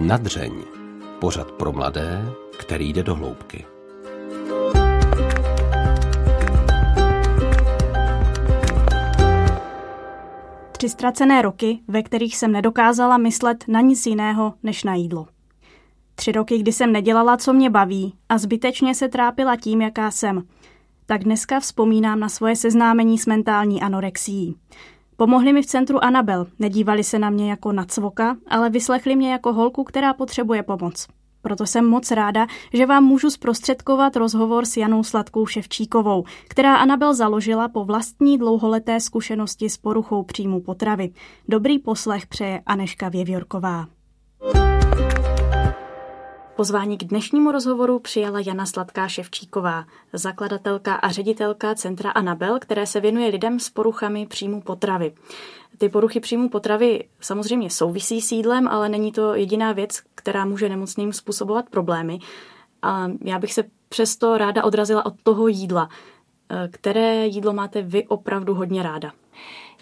Nadřeň. 0.00 0.52
Pořad 1.18 1.52
pro 1.52 1.72
mladé, 1.72 2.32
který 2.58 2.92
jde 2.92 3.02
do 3.02 3.14
hloubky. 3.14 3.64
Tři 10.72 10.88
ztracené 10.88 11.42
roky, 11.42 11.80
ve 11.88 12.02
kterých 12.02 12.36
jsem 12.36 12.52
nedokázala 12.52 13.18
myslet 13.18 13.64
na 13.68 13.80
nic 13.80 14.06
jiného 14.06 14.54
než 14.62 14.84
na 14.84 14.94
jídlo. 14.94 15.26
Tři 16.14 16.32
roky, 16.32 16.58
kdy 16.58 16.72
jsem 16.72 16.92
nedělala, 16.92 17.36
co 17.36 17.52
mě 17.52 17.70
baví 17.70 18.14
a 18.28 18.38
zbytečně 18.38 18.94
se 18.94 19.08
trápila 19.08 19.56
tím, 19.56 19.80
jaká 19.82 20.10
jsem. 20.10 20.42
Tak 21.06 21.24
dneska 21.24 21.60
vzpomínám 21.60 22.20
na 22.20 22.28
svoje 22.28 22.56
seznámení 22.56 23.18
s 23.18 23.26
mentální 23.26 23.82
anorexií. 23.82 24.56
Pomohli 25.20 25.52
mi 25.52 25.62
v 25.62 25.66
centru 25.66 26.04
Anabel, 26.04 26.46
nedívali 26.58 27.04
se 27.04 27.18
na 27.18 27.30
mě 27.30 27.50
jako 27.50 27.72
na 27.72 27.84
cvoka, 27.84 28.36
ale 28.48 28.70
vyslechli 28.70 29.16
mě 29.16 29.32
jako 29.32 29.52
holku, 29.52 29.84
která 29.84 30.14
potřebuje 30.14 30.62
pomoc. 30.62 31.06
Proto 31.42 31.66
jsem 31.66 31.86
moc 31.86 32.10
ráda, 32.10 32.46
že 32.72 32.86
vám 32.86 33.04
můžu 33.04 33.30
zprostředkovat 33.30 34.16
rozhovor 34.16 34.64
s 34.64 34.76
Janou 34.76 35.02
Sladkou 35.02 35.46
Ševčíkovou, 35.46 36.24
která 36.48 36.76
Anabel 36.76 37.14
založila 37.14 37.68
po 37.68 37.84
vlastní 37.84 38.38
dlouholeté 38.38 39.00
zkušenosti 39.00 39.70
s 39.70 39.76
poruchou 39.76 40.22
příjmu 40.22 40.60
potravy. 40.60 41.10
Dobrý 41.48 41.78
poslech 41.78 42.26
přeje 42.26 42.62
Aneška 42.66 43.08
Věvjorková. 43.08 43.86
Pozvání 46.60 46.98
k 46.98 47.04
dnešnímu 47.04 47.52
rozhovoru 47.52 47.98
přijala 47.98 48.40
Jana 48.40 48.66
Sladká 48.66 49.08
Ševčíková, 49.08 49.84
zakladatelka 50.12 50.94
a 50.94 51.08
ředitelka 51.10 51.74
Centra 51.74 52.10
Anabel, 52.10 52.58
které 52.58 52.86
se 52.86 53.00
věnuje 53.00 53.28
lidem 53.28 53.60
s 53.60 53.70
poruchami 53.70 54.26
příjmu 54.26 54.60
potravy. 54.60 55.14
Ty 55.78 55.88
poruchy 55.88 56.20
příjmu 56.20 56.48
potravy 56.48 57.04
samozřejmě 57.20 57.70
souvisí 57.70 58.20
s 58.20 58.32
jídlem, 58.32 58.68
ale 58.68 58.88
není 58.88 59.12
to 59.12 59.34
jediná 59.34 59.72
věc, 59.72 60.00
která 60.14 60.44
může 60.44 60.68
nemocným 60.68 61.12
způsobovat 61.12 61.68
problémy. 61.70 62.18
A 62.82 63.08
já 63.24 63.38
bych 63.38 63.52
se 63.52 63.64
přesto 63.88 64.38
ráda 64.38 64.64
odrazila 64.64 65.06
od 65.06 65.14
toho 65.22 65.48
jídla. 65.48 65.88
Které 66.70 67.26
jídlo 67.26 67.52
máte 67.52 67.82
vy 67.82 68.06
opravdu 68.06 68.54
hodně 68.54 68.82
ráda? 68.82 69.12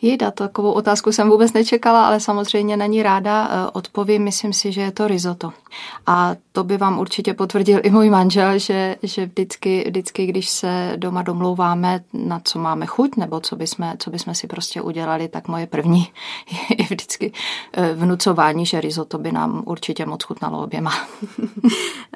Jejda, 0.02 0.30
takovou 0.30 0.72
otázku 0.72 1.12
jsem 1.12 1.30
vůbec 1.30 1.52
nečekala, 1.52 2.06
ale 2.06 2.20
samozřejmě 2.20 2.76
na 2.76 2.86
ní 2.86 3.02
ráda 3.02 3.48
eh, 3.50 3.70
odpovím. 3.72 4.22
Myslím 4.22 4.52
si, 4.52 4.72
že 4.72 4.80
je 4.80 4.92
to 4.92 5.08
risotto. 5.08 5.52
A 6.06 6.34
to 6.52 6.64
by 6.64 6.76
vám 6.76 6.98
určitě 6.98 7.34
potvrdil 7.34 7.80
i 7.82 7.90
můj 7.90 8.10
manžel, 8.10 8.58
že, 8.58 8.96
že 9.02 9.26
vždycky, 9.26 9.84
vždycky, 9.86 10.26
když 10.26 10.50
se 10.50 10.92
doma 10.96 11.22
domlouváme, 11.22 12.00
na 12.12 12.40
co 12.44 12.58
máme 12.58 12.86
chuť, 12.86 13.16
nebo 13.16 13.40
co 13.40 13.56
bychom, 13.56 13.92
co 13.98 14.10
bychom 14.10 14.34
si 14.34 14.46
prostě 14.46 14.80
udělali, 14.80 15.28
tak 15.28 15.48
moje 15.48 15.66
první 15.66 16.06
je 16.78 16.84
vždycky 16.84 17.32
eh, 17.72 17.94
vnucování, 17.94 18.66
že 18.66 18.80
risotto 18.80 19.18
by 19.18 19.32
nám 19.32 19.62
určitě 19.66 20.06
moc 20.06 20.22
chutnalo 20.22 20.62
oběma. 20.62 20.92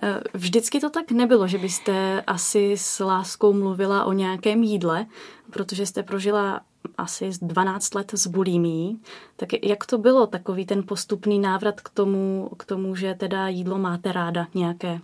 Eh, 0.02 0.20
vždycky 0.34 0.80
to 0.80 0.90
tak 0.90 1.10
nebylo, 1.10 1.46
že 1.46 1.58
byste 1.58 2.22
asi 2.26 2.72
s 2.76 3.04
láskou 3.04 3.52
mluvila 3.52 4.04
o 4.04 4.12
nějakém 4.12 4.62
jídle, 4.62 5.06
protože 5.50 5.86
jste 5.86 6.02
prožila 6.02 6.60
asi 6.98 7.30
12 7.42 7.94
let 7.94 8.10
s 8.14 8.26
bulimí. 8.26 9.00
Tak 9.36 9.48
jak 9.62 9.86
to 9.86 9.98
bylo, 9.98 10.26
takový 10.26 10.66
ten 10.66 10.82
postupný 10.86 11.38
návrat 11.38 11.80
k 11.80 11.88
tomu, 11.88 12.50
k 12.56 12.64
tomu, 12.64 12.96
že 12.96 13.14
teda 13.14 13.48
jídlo 13.48 13.78
máte 13.78 14.12
ráda 14.12 14.46
nějaké? 14.54 15.00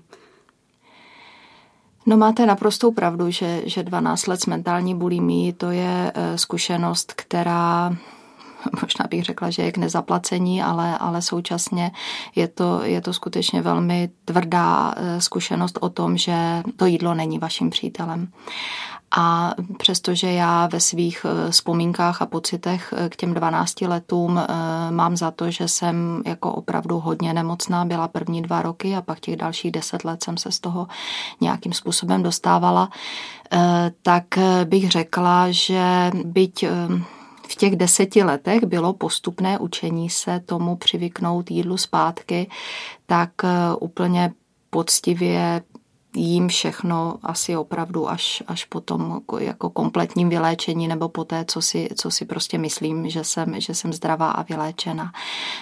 No 2.06 2.16
máte 2.16 2.46
naprostou 2.46 2.92
pravdu, 2.92 3.30
že, 3.30 3.62
že 3.64 3.82
12 3.82 4.26
let 4.26 4.40
s 4.40 4.46
mentální 4.46 4.94
bulimí 4.94 5.52
to 5.52 5.70
je 5.70 6.12
eh, 6.14 6.38
zkušenost, 6.38 7.12
která 7.16 7.96
možná 8.82 9.04
bych 9.10 9.24
řekla, 9.24 9.50
že 9.50 9.62
je 9.62 9.72
k 9.72 9.78
nezaplacení, 9.78 10.62
ale, 10.62 10.98
ale 10.98 11.22
současně 11.22 11.90
je 12.34 12.48
to, 12.48 12.80
je 12.84 13.00
to 13.00 13.12
skutečně 13.12 13.62
velmi 13.62 14.10
tvrdá 14.24 14.94
eh, 14.96 15.20
zkušenost 15.20 15.78
o 15.80 15.88
tom, 15.88 16.16
že 16.16 16.62
to 16.76 16.86
jídlo 16.86 17.14
není 17.14 17.38
vaším 17.38 17.70
přítelem. 17.70 18.28
A 19.16 19.54
přestože 19.78 20.32
já 20.32 20.66
ve 20.66 20.80
svých 20.80 21.26
eh, 21.28 21.50
vzpomínkách 21.50 22.22
a 22.22 22.26
pocitech 22.26 22.94
eh, 22.96 23.08
k 23.08 23.16
těm 23.16 23.34
12 23.34 23.80
letům 23.80 24.40
mám 24.90 25.16
za 25.16 25.30
to, 25.30 25.50
že 25.50 25.68
jsem 25.68 26.22
jako 26.26 26.52
opravdu 26.52 26.98
hodně 26.98 27.34
nemocná, 27.34 27.84
byla 27.84 28.08
první 28.08 28.42
dva 28.42 28.62
roky 28.62 28.96
a 28.96 29.02
pak 29.02 29.20
těch 29.20 29.36
dalších 29.36 29.72
deset 29.72 30.04
let 30.04 30.24
jsem 30.24 30.36
se 30.36 30.52
z 30.52 30.60
toho 30.60 30.86
nějakým 31.40 31.72
způsobem 31.72 32.22
dostávala, 32.22 32.88
tak 34.02 34.24
bych 34.64 34.90
řekla, 34.90 35.46
že 35.50 36.10
byť 36.24 36.64
v 37.48 37.54
těch 37.54 37.76
deseti 37.76 38.22
letech 38.22 38.64
bylo 38.64 38.92
postupné 38.92 39.58
učení 39.58 40.10
se 40.10 40.40
tomu 40.40 40.76
přivyknout 40.76 41.50
jídlu 41.50 41.76
zpátky, 41.76 42.50
tak 43.06 43.30
eh, 43.44 43.48
úplně 43.80 44.32
poctivě 44.70 45.62
jím 46.16 46.48
všechno 46.48 47.18
asi 47.22 47.56
opravdu 47.56 48.10
až, 48.10 48.42
až 48.46 48.64
potom 48.64 49.20
jako 49.38 49.70
kompletním 49.70 50.28
vyléčení 50.28 50.88
nebo 50.88 51.08
po 51.08 51.24
té, 51.24 51.44
co 51.48 51.62
si, 51.62 51.88
co 51.94 52.10
si 52.10 52.24
prostě 52.24 52.58
myslím, 52.58 53.10
že 53.10 53.24
jsem, 53.24 53.60
že 53.60 53.74
jsem 53.74 53.92
zdravá 53.92 54.30
a 54.30 54.42
vyléčena. 54.42 55.12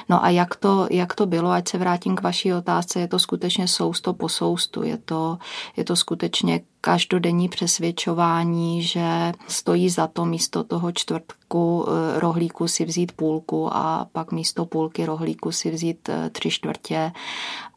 No 0.09 0.25
a 0.25 0.29
jak 0.29 0.57
to, 0.57 0.87
jak 0.91 1.15
to 1.15 1.27
bylo, 1.27 1.51
ať 1.51 1.69
se 1.69 1.79
vrátím 1.79 2.17
k 2.17 2.23
vaší 2.23 2.53
otázce, 2.53 3.01
je 3.01 3.09
to 3.09 3.19
skutečně 3.19 3.69
sousto 3.69 4.13
po 4.13 4.29
soustu, 4.29 4.83
je 4.83 4.97
to, 4.97 5.39
je 5.77 5.85
to 5.85 5.97
skutečně 5.97 6.61
každodenní 6.87 7.49
přesvědčování, 7.49 8.83
že 8.83 9.33
stojí 9.49 9.91
za 9.91 10.07
to 10.07 10.25
místo 10.25 10.65
toho 10.65 10.93
čtvrtku 10.93 11.87
eh, 11.89 12.21
rohlíku 12.21 12.69
si 12.69 12.85
vzít 12.85 13.13
půlku 13.13 13.69
a 13.73 14.07
pak 14.13 14.33
místo 14.33 14.65
půlky 14.65 15.07
rohlíku 15.07 15.53
si 15.53 15.71
vzít 15.71 16.09
eh, 16.09 16.31
tři 16.31 16.51
čtvrtě 16.51 17.13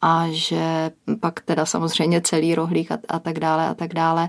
a 0.02 0.26
že 0.30 0.90
pak 1.20 1.40
teda 1.40 1.66
samozřejmě 1.66 2.20
celý 2.20 2.54
rohlík 2.54 2.92
a, 2.92 2.98
a 3.08 3.18
tak 3.18 3.38
dále 3.38 3.68
a 3.68 3.74
tak 3.74 3.94
dále, 3.94 4.28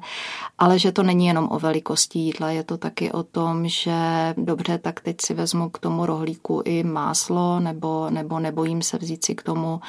ale 0.57 0.79
že 0.79 0.91
to 0.91 1.03
není 1.03 1.27
jenom 1.27 1.47
o 1.51 1.59
velikosti 1.59 2.19
jídla, 2.19 2.51
je 2.51 2.63
to 2.63 2.77
taky 2.77 3.11
o 3.11 3.23
tom, 3.23 3.67
že 3.67 3.93
dobře, 4.37 4.77
tak 4.77 4.99
teď 4.99 5.15
si 5.21 5.33
vezmu 5.33 5.69
k 5.69 5.79
tomu 5.79 6.05
rohlíku 6.05 6.61
i 6.65 6.83
máslo 6.83 7.59
nebo, 7.59 8.09
nebo 8.09 8.39
nebojím 8.39 8.81
se 8.81 8.97
vzít 8.97 9.25
si 9.25 9.35
k 9.35 9.43
tomu 9.43 9.81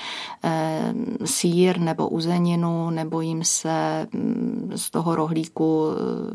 eh, 0.44 0.94
sír 1.24 1.80
nebo 1.80 2.08
uzeninu, 2.08 2.90
nebojím 2.90 3.44
se 3.44 4.06
mm, 4.12 4.72
z 4.82 4.90
toho 4.90 5.16
rohlíku 5.16 5.86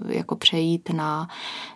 eh, 0.09 0.15
jako 0.15 0.35
přejít 0.35 0.89
na 0.89 1.27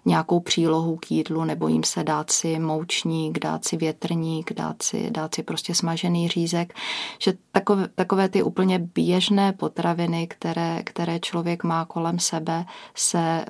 nějakou 0.05 0.39
přílohu 0.39 0.97
k 0.97 1.11
jídlu, 1.11 1.43
nebo 1.45 1.67
jim 1.67 1.83
se 1.83 2.03
dát 2.03 2.31
si 2.31 2.59
moučník, 2.59 3.39
dát 3.39 3.65
si 3.65 3.77
větrník, 3.77 4.53
dát 4.53 4.83
si, 4.83 5.11
dát 5.11 5.35
si 5.35 5.43
prostě 5.43 5.75
smažený 5.75 6.27
řízek, 6.27 6.73
že 7.19 7.33
takové, 7.51 7.87
takové 7.95 8.29
ty 8.29 8.43
úplně 8.43 8.79
běžné 8.79 9.53
potraviny, 9.53 10.27
které, 10.27 10.83
které 10.83 11.19
člověk 11.19 11.63
má 11.63 11.85
kolem 11.85 12.19
sebe, 12.19 12.65
se 12.95 13.45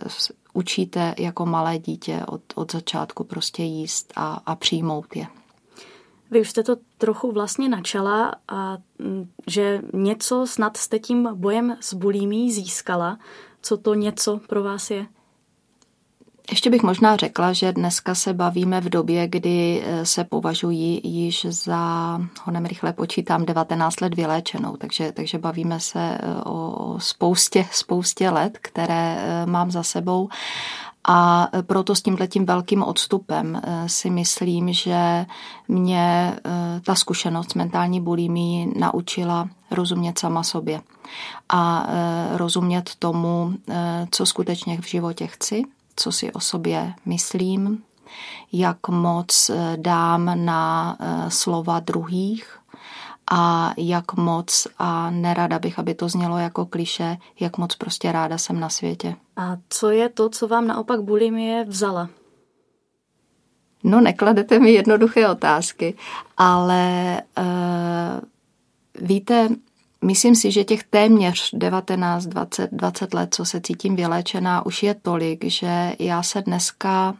učíte 0.54 1.16
jako 1.18 1.46
malé 1.46 1.80
dítě 1.80 2.22
od, 2.28 2.42
od 2.56 2.72
začátku 2.72 3.24
prostě 3.24 3.64
jíst 3.64 4.14
a, 4.16 4.42
a 4.46 4.56
přijmout 4.56 5.16
je. 5.16 5.41
Vy 6.32 6.42
už 6.42 6.50
jste 6.50 6.64
to 6.64 6.76
trochu 6.98 7.32
vlastně 7.32 7.70
načala 7.70 8.36
a 8.48 8.78
mm, 9.00 9.30
že 9.48 9.82
něco 9.94 10.48
snad 10.48 10.78
jste 10.78 11.00
tím 11.00 11.30
bojem 11.34 11.78
s 11.80 11.94
bulímí 11.94 12.52
získala. 12.52 13.18
Co 13.62 13.78
to 13.78 13.94
něco 13.94 14.40
pro 14.48 14.64
vás 14.64 14.92
je? 14.92 15.06
Ještě 16.52 16.70
bych 16.70 16.84
možná 16.84 17.16
řekla, 17.16 17.54
že 17.54 17.74
dneska 17.74 18.16
se 18.16 18.34
bavíme 18.34 18.82
v 18.82 18.90
době, 18.90 19.28
kdy 19.28 19.84
eh, 19.86 20.06
se 20.06 20.24
považují 20.24 21.02
již 21.04 21.46
za, 21.50 22.20
honem 22.44 22.66
rychle 22.66 22.94
počítám, 22.94 23.46
19 23.46 24.02
let 24.02 24.16
vyléčenou, 24.16 24.78
takže, 24.78 25.12
takže 25.12 25.38
bavíme 25.38 25.80
se 25.80 26.00
eh, 26.00 26.44
o 26.46 26.96
spoustě, 27.00 27.66
spoustě 27.72 28.30
let, 28.30 28.58
které 28.62 29.18
eh, 29.20 29.46
mám 29.46 29.72
za 29.72 29.84
sebou 29.84 30.30
a 31.04 31.50
proto 31.62 31.96
s 31.96 32.02
tímhletím 32.02 32.46
velkým 32.46 32.84
odstupem 32.84 33.62
eh, 33.64 33.90
si 33.90 34.10
myslím, 34.10 34.74
že 34.74 35.26
mě 35.68 36.38
eh, 36.38 36.82
ta 36.86 36.96
zkušenost 36.96 37.52
s 37.52 37.54
mentální 37.54 38.02
bulimí 38.02 38.74
naučila 38.78 39.50
rozumět 39.72 40.20
sama 40.20 40.44
sobě 40.44 40.82
a 41.50 41.88
eh, 41.88 42.38
rozumět 42.38 42.92
tomu, 43.00 43.54
co 44.12 44.26
skutečně 44.26 44.82
v 44.82 44.88
životě 44.88 45.28
chci, 45.28 45.64
co 45.96 46.12
si 46.12 46.34
o 46.34 46.40
sobě 46.40 46.94
myslím, 47.06 47.84
jak 48.52 48.88
moc 48.88 49.52
dám 49.76 50.46
na 50.46 50.98
slova 51.28 51.80
druhých, 51.80 52.61
a 53.34 53.74
jak 53.78 54.14
moc, 54.14 54.68
a 54.78 55.10
nerada 55.10 55.60
bych, 55.60 55.80
aby 55.80 55.94
to 55.94 56.10
znělo 56.10 56.38
jako 56.38 56.66
kliše, 56.66 57.18
jak 57.40 57.58
moc 57.58 57.76
prostě 57.76 58.12
ráda 58.12 58.38
jsem 58.38 58.60
na 58.60 58.70
světě. 58.70 59.16
A 59.38 59.58
co 59.70 59.90
je 59.90 60.10
to, 60.10 60.30
co 60.30 60.48
vám 60.48 60.68
naopak 60.68 61.02
bulimie 61.02 61.66
vzala? 61.66 62.10
No, 63.84 64.02
nekladete 64.02 64.60
mi 64.60 64.72
jednoduché 64.72 65.30
otázky, 65.30 65.94
ale 66.38 67.22
uh, 67.38 69.06
víte, 69.08 69.50
myslím 70.06 70.36
si, 70.36 70.52
že 70.52 70.64
těch 70.64 70.84
téměř 70.84 71.50
19, 71.54 72.26
20, 72.26 72.70
20 72.72 73.14
let, 73.14 73.36
co 73.36 73.46
se 73.46 73.62
cítím 73.62 73.96
vyléčená, 73.96 74.66
už 74.66 74.84
je 74.84 74.96
tolik, 74.96 75.46
že 75.46 75.94
já 76.00 76.24
se 76.24 76.42
dneska 76.42 77.16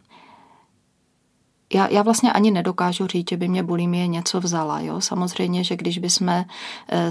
já, 1.74 1.88
já 1.88 2.02
vlastně 2.02 2.32
ani 2.32 2.50
nedokážu 2.50 3.06
říct, 3.06 3.30
že 3.30 3.36
by 3.36 3.48
mě 3.48 3.62
bulimie 3.62 4.06
něco 4.06 4.40
vzala. 4.40 4.80
Jo? 4.80 5.00
Samozřejmě, 5.00 5.64
že 5.64 5.76
když 5.76 5.98
bychom 5.98 6.28
eh, 6.28 6.44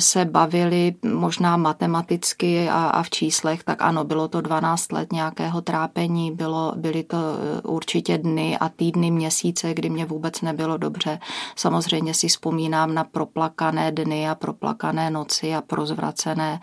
se 0.01 0.25
bavili 0.25 0.95
možná 1.13 1.57
matematicky 1.57 2.69
a, 2.69 2.85
a 2.85 3.03
v 3.03 3.09
číslech, 3.09 3.63
tak 3.63 3.81
ano, 3.81 4.03
bylo 4.03 4.27
to 4.27 4.41
12 4.41 4.91
let 4.91 5.13
nějakého 5.13 5.61
trápení, 5.61 6.31
bylo, 6.31 6.73
byly 6.75 7.03
to 7.03 7.17
eh, 7.17 7.61
určitě 7.61 8.17
dny 8.17 8.57
a 8.57 8.69
týdny, 8.69 9.11
měsíce, 9.11 9.73
kdy 9.73 9.89
mě 9.89 10.05
vůbec 10.05 10.41
nebylo 10.41 10.77
dobře. 10.77 11.19
Samozřejmě 11.55 12.13
si 12.13 12.27
vzpomínám 12.27 12.93
na 12.93 13.03
proplakané 13.03 13.91
dny 13.91 14.29
a 14.29 14.35
proplakané 14.35 15.09
noci 15.09 15.55
a 15.55 15.61
prozvracené 15.61 16.59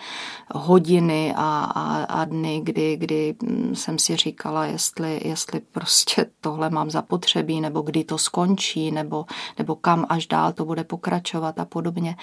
hodiny 0.55 1.35
a, 1.37 1.73
a, 1.75 2.05
a 2.05 2.25
dny, 2.25 2.61
kdy, 2.65 2.97
kdy 2.97 3.35
hm, 3.43 3.75
jsem 3.75 3.99
si 3.99 4.17
říkala, 4.17 4.67
jestli, 4.67 5.21
jestli 5.25 5.61
prostě 5.61 6.27
tohle 6.41 6.71
mám 6.71 6.91
zapotřebí, 6.91 7.61
nebo 7.61 7.83
kdy 7.89 8.05
to 8.05 8.19
skončí, 8.19 8.91
nebo, 8.91 9.25
nebo 9.59 9.77
kam 9.77 10.07
až 10.09 10.27
dál 10.27 10.53
to 10.53 10.65
bude 10.65 10.85
pokračovat 10.85 11.59
a 11.59 11.65
podobně. 11.65 12.17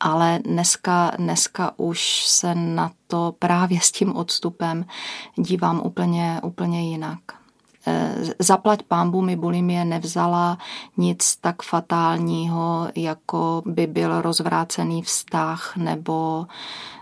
Ale 0.00 0.38
dneska, 0.44 1.12
dneska 1.18 1.72
už 1.76 2.24
se 2.26 2.54
na 2.54 2.90
to 3.06 3.34
právě 3.38 3.80
s 3.80 3.92
tím 3.92 4.16
odstupem 4.16 4.84
dívám 5.36 5.82
úplně, 5.84 6.40
úplně 6.42 6.90
jinak. 6.90 7.18
E, 7.86 8.14
zaplať 8.38 8.82
pámbu 8.82 9.22
mi 9.22 9.36
bulimie 9.36 9.84
nevzala 9.84 10.58
nic 10.96 11.36
tak 11.36 11.62
fatálního, 11.62 12.88
jako 12.94 13.62
by 13.66 13.86
byl 13.86 14.22
rozvrácený 14.22 15.02
vztah 15.02 15.76
nebo 15.76 16.46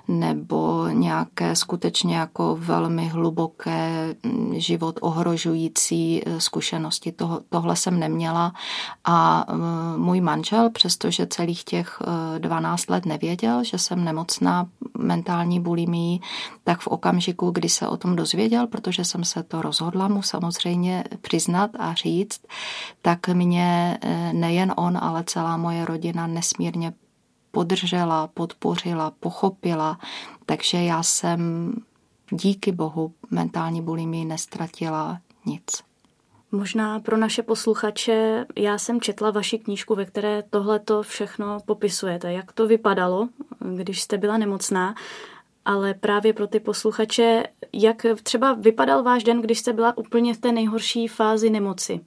nebo 0.08 0.88
nějaké 0.88 1.56
skutečně 1.56 2.16
jako 2.16 2.56
velmi 2.60 3.08
hluboké 3.08 4.14
mm, 4.22 4.52
život 4.56 4.98
ohrožující 5.02 6.22
eh, 6.26 6.40
zkušenosti. 6.40 7.12
Toho, 7.12 7.40
tohle 7.48 7.76
jsem 7.76 8.00
neměla 8.00 8.52
a 9.04 9.46
eh, 9.48 9.54
můj 9.96 10.20
manžel, 10.20 10.70
přestože 10.70 11.26
celých 11.26 11.64
těch 11.64 12.02
12 12.38 12.84
eh, 12.88 12.92
let 12.92 13.06
nevěděl, 13.06 13.64
že 13.64 13.78
jsem 13.78 14.04
nemocná 14.04 14.68
mentální 14.98 15.60
bulimii, 15.60 16.20
tak 16.64 16.80
v 16.80 16.86
okamžiku, 16.86 17.50
kdy 17.50 17.68
se 17.68 17.88
o 17.88 17.96
tom 17.96 18.16
dozvěděl, 18.16 18.66
protože 18.66 19.04
jsem 19.04 19.24
se 19.24 19.42
to 19.42 19.62
rozhodla 19.62 20.08
mu 20.08 20.22
samozřejmě 20.22 21.04
přiznat 21.20 21.70
a 21.78 21.94
říct, 21.94 22.40
tak 23.02 23.28
mě 23.28 23.98
nejen 24.32 24.72
on, 24.76 24.98
ale 25.00 25.24
celá 25.26 25.56
moje 25.56 25.84
rodina 25.84 26.26
nesmírně 26.26 26.92
podržela, 27.50 28.26
podpořila, 28.26 29.12
pochopila, 29.20 29.98
takže 30.46 30.78
já 30.78 31.02
jsem 31.02 31.72
díky 32.30 32.72
bohu 32.72 33.12
mentální 33.30 33.82
bulimii 33.82 34.24
nestratila 34.24 35.20
nic. 35.46 35.82
Možná 36.52 37.00
pro 37.00 37.16
naše 37.16 37.42
posluchače, 37.42 38.46
já 38.56 38.78
jsem 38.78 39.00
četla 39.00 39.30
vaši 39.30 39.58
knížku, 39.58 39.94
ve 39.94 40.04
které 40.04 40.42
tohle 40.50 40.78
to 40.78 41.02
všechno 41.02 41.58
popisujete. 41.66 42.32
Jak 42.32 42.52
to 42.52 42.66
vypadalo, 42.66 43.28
když 43.76 44.02
jste 44.02 44.18
byla 44.18 44.38
nemocná, 44.38 44.94
ale 45.64 45.94
právě 45.94 46.32
pro 46.32 46.46
ty 46.46 46.60
posluchače, 46.60 47.42
jak 47.72 48.06
třeba 48.22 48.54
vypadal 48.54 49.02
váš 49.02 49.24
den, 49.24 49.42
když 49.42 49.58
jste 49.58 49.72
byla 49.72 49.98
úplně 49.98 50.34
v 50.34 50.38
té 50.38 50.52
nejhorší 50.52 51.08
fázi 51.08 51.50
nemoci? 51.50 52.00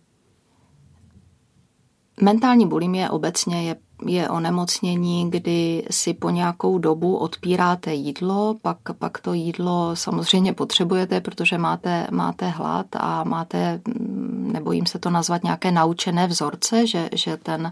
Mentální 2.21 2.67
bulimie 2.67 3.09
obecně 3.09 3.63
je 3.63 3.75
je 4.05 4.29
onemocnění, 4.29 5.31
kdy 5.31 5.83
si 5.91 6.13
po 6.13 6.29
nějakou 6.29 6.77
dobu 6.77 7.17
odpíráte 7.17 7.93
jídlo, 7.93 8.55
pak, 8.61 8.77
pak 8.99 9.17
to 9.17 9.33
jídlo 9.33 9.95
samozřejmě 9.95 10.53
potřebujete, 10.53 11.21
protože 11.21 11.57
máte, 11.57 12.07
máte 12.11 12.47
hlad 12.47 12.85
a 12.93 13.23
máte, 13.23 13.81
nebojím 14.29 14.85
se 14.85 14.99
to 14.99 15.09
nazvat, 15.09 15.43
nějaké 15.43 15.71
naučené 15.71 16.27
vzorce, 16.27 16.87
že, 16.87 17.09
že 17.13 17.37
ten 17.37 17.71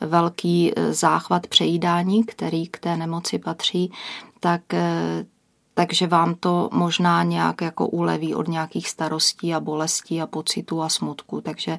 velký 0.00 0.72
záchvat 0.90 1.46
přejídání, 1.46 2.24
který 2.24 2.66
k 2.66 2.78
té 2.78 2.96
nemoci 2.96 3.38
patří, 3.38 3.92
tak 4.40 4.62
takže 5.78 6.06
vám 6.06 6.34
to 6.34 6.68
možná 6.72 7.22
nějak 7.22 7.60
jako 7.60 7.86
uleví 7.86 8.34
od 8.34 8.48
nějakých 8.48 8.88
starostí 8.88 9.54
a 9.54 9.60
bolestí 9.60 10.20
a 10.20 10.26
pocitů 10.26 10.82
a 10.82 10.88
smutku. 10.88 11.40
Takže 11.40 11.78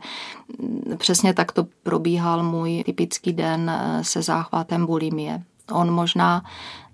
mm, 0.60 0.98
přesně 0.98 1.34
tak 1.34 1.52
to 1.52 1.68
probíhal 1.84 2.44
můj 2.44 2.84
typický 2.86 3.34
den 3.34 3.70
eh, 3.70 4.04
se 4.04 4.22
záchvatem 4.22 4.86
bulimie. 4.86 5.44
On 5.72 5.92
možná 5.92 6.44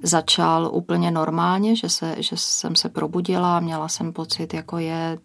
začal 0.04 0.70
úplně 0.74 1.12
normálně, 1.12 1.76
že, 1.76 1.90
se, 1.90 2.16
že 2.18 2.38
jsem 2.38 2.76
se 2.76 2.90
probudila, 2.90 3.60
měla 3.60 3.88
jsem 3.88 4.14
pocit, 4.14 4.54
jako 4.54 4.78
je 4.78 5.18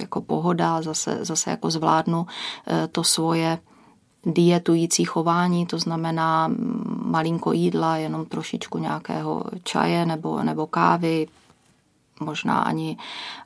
jako 0.00 0.20
pohoda, 0.20 0.82
zase, 0.82 1.18
zase 1.24 1.50
jako 1.50 1.70
zvládnu 1.70 2.26
eh, 2.66 2.88
to 2.88 3.04
svoje 3.04 3.58
dietující 4.26 5.04
chování, 5.04 5.66
to 5.66 5.78
znamená 5.78 6.50
malinko 7.14 7.52
jídla, 7.52 7.96
jenom 7.96 8.26
trošičku 8.26 8.78
nějakého 8.78 9.44
čaje 9.62 10.06
nebo, 10.06 10.42
nebo 10.42 10.66
kávy, 10.66 11.26
možná 12.20 12.58
ani, 12.58 12.96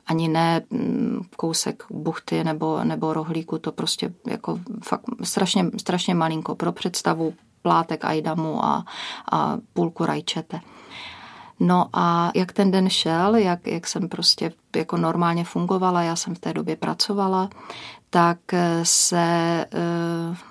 ani 0.07 0.27
ne 0.27 0.61
mm, 0.69 1.21
kousek 1.37 1.83
buchty 1.89 2.43
nebo, 2.43 2.83
nebo 2.83 3.13
rohlíku, 3.13 3.57
to 3.57 3.71
prostě 3.71 4.13
jako 4.27 4.59
fakt 4.83 5.05
strašně, 5.23 5.65
strašně 5.77 6.15
malinko 6.15 6.55
pro 6.55 6.71
představu 6.71 7.33
plátek 7.61 8.05
ajdamu 8.05 8.65
a, 8.65 8.85
a 9.31 9.57
půlku 9.73 10.05
rajčete. 10.05 10.59
No 11.59 11.89
a 11.93 12.31
jak 12.35 12.51
ten 12.51 12.71
den 12.71 12.89
šel, 12.89 13.35
jak, 13.35 13.67
jak 13.67 13.87
jsem 13.87 14.09
prostě 14.09 14.51
jako 14.75 14.97
normálně 14.97 15.43
fungovala, 15.43 16.01
já 16.01 16.15
jsem 16.15 16.35
v 16.35 16.39
té 16.39 16.53
době 16.53 16.75
pracovala, 16.75 17.49
tak 18.09 18.39
se 18.83 19.17
e, 19.19 19.67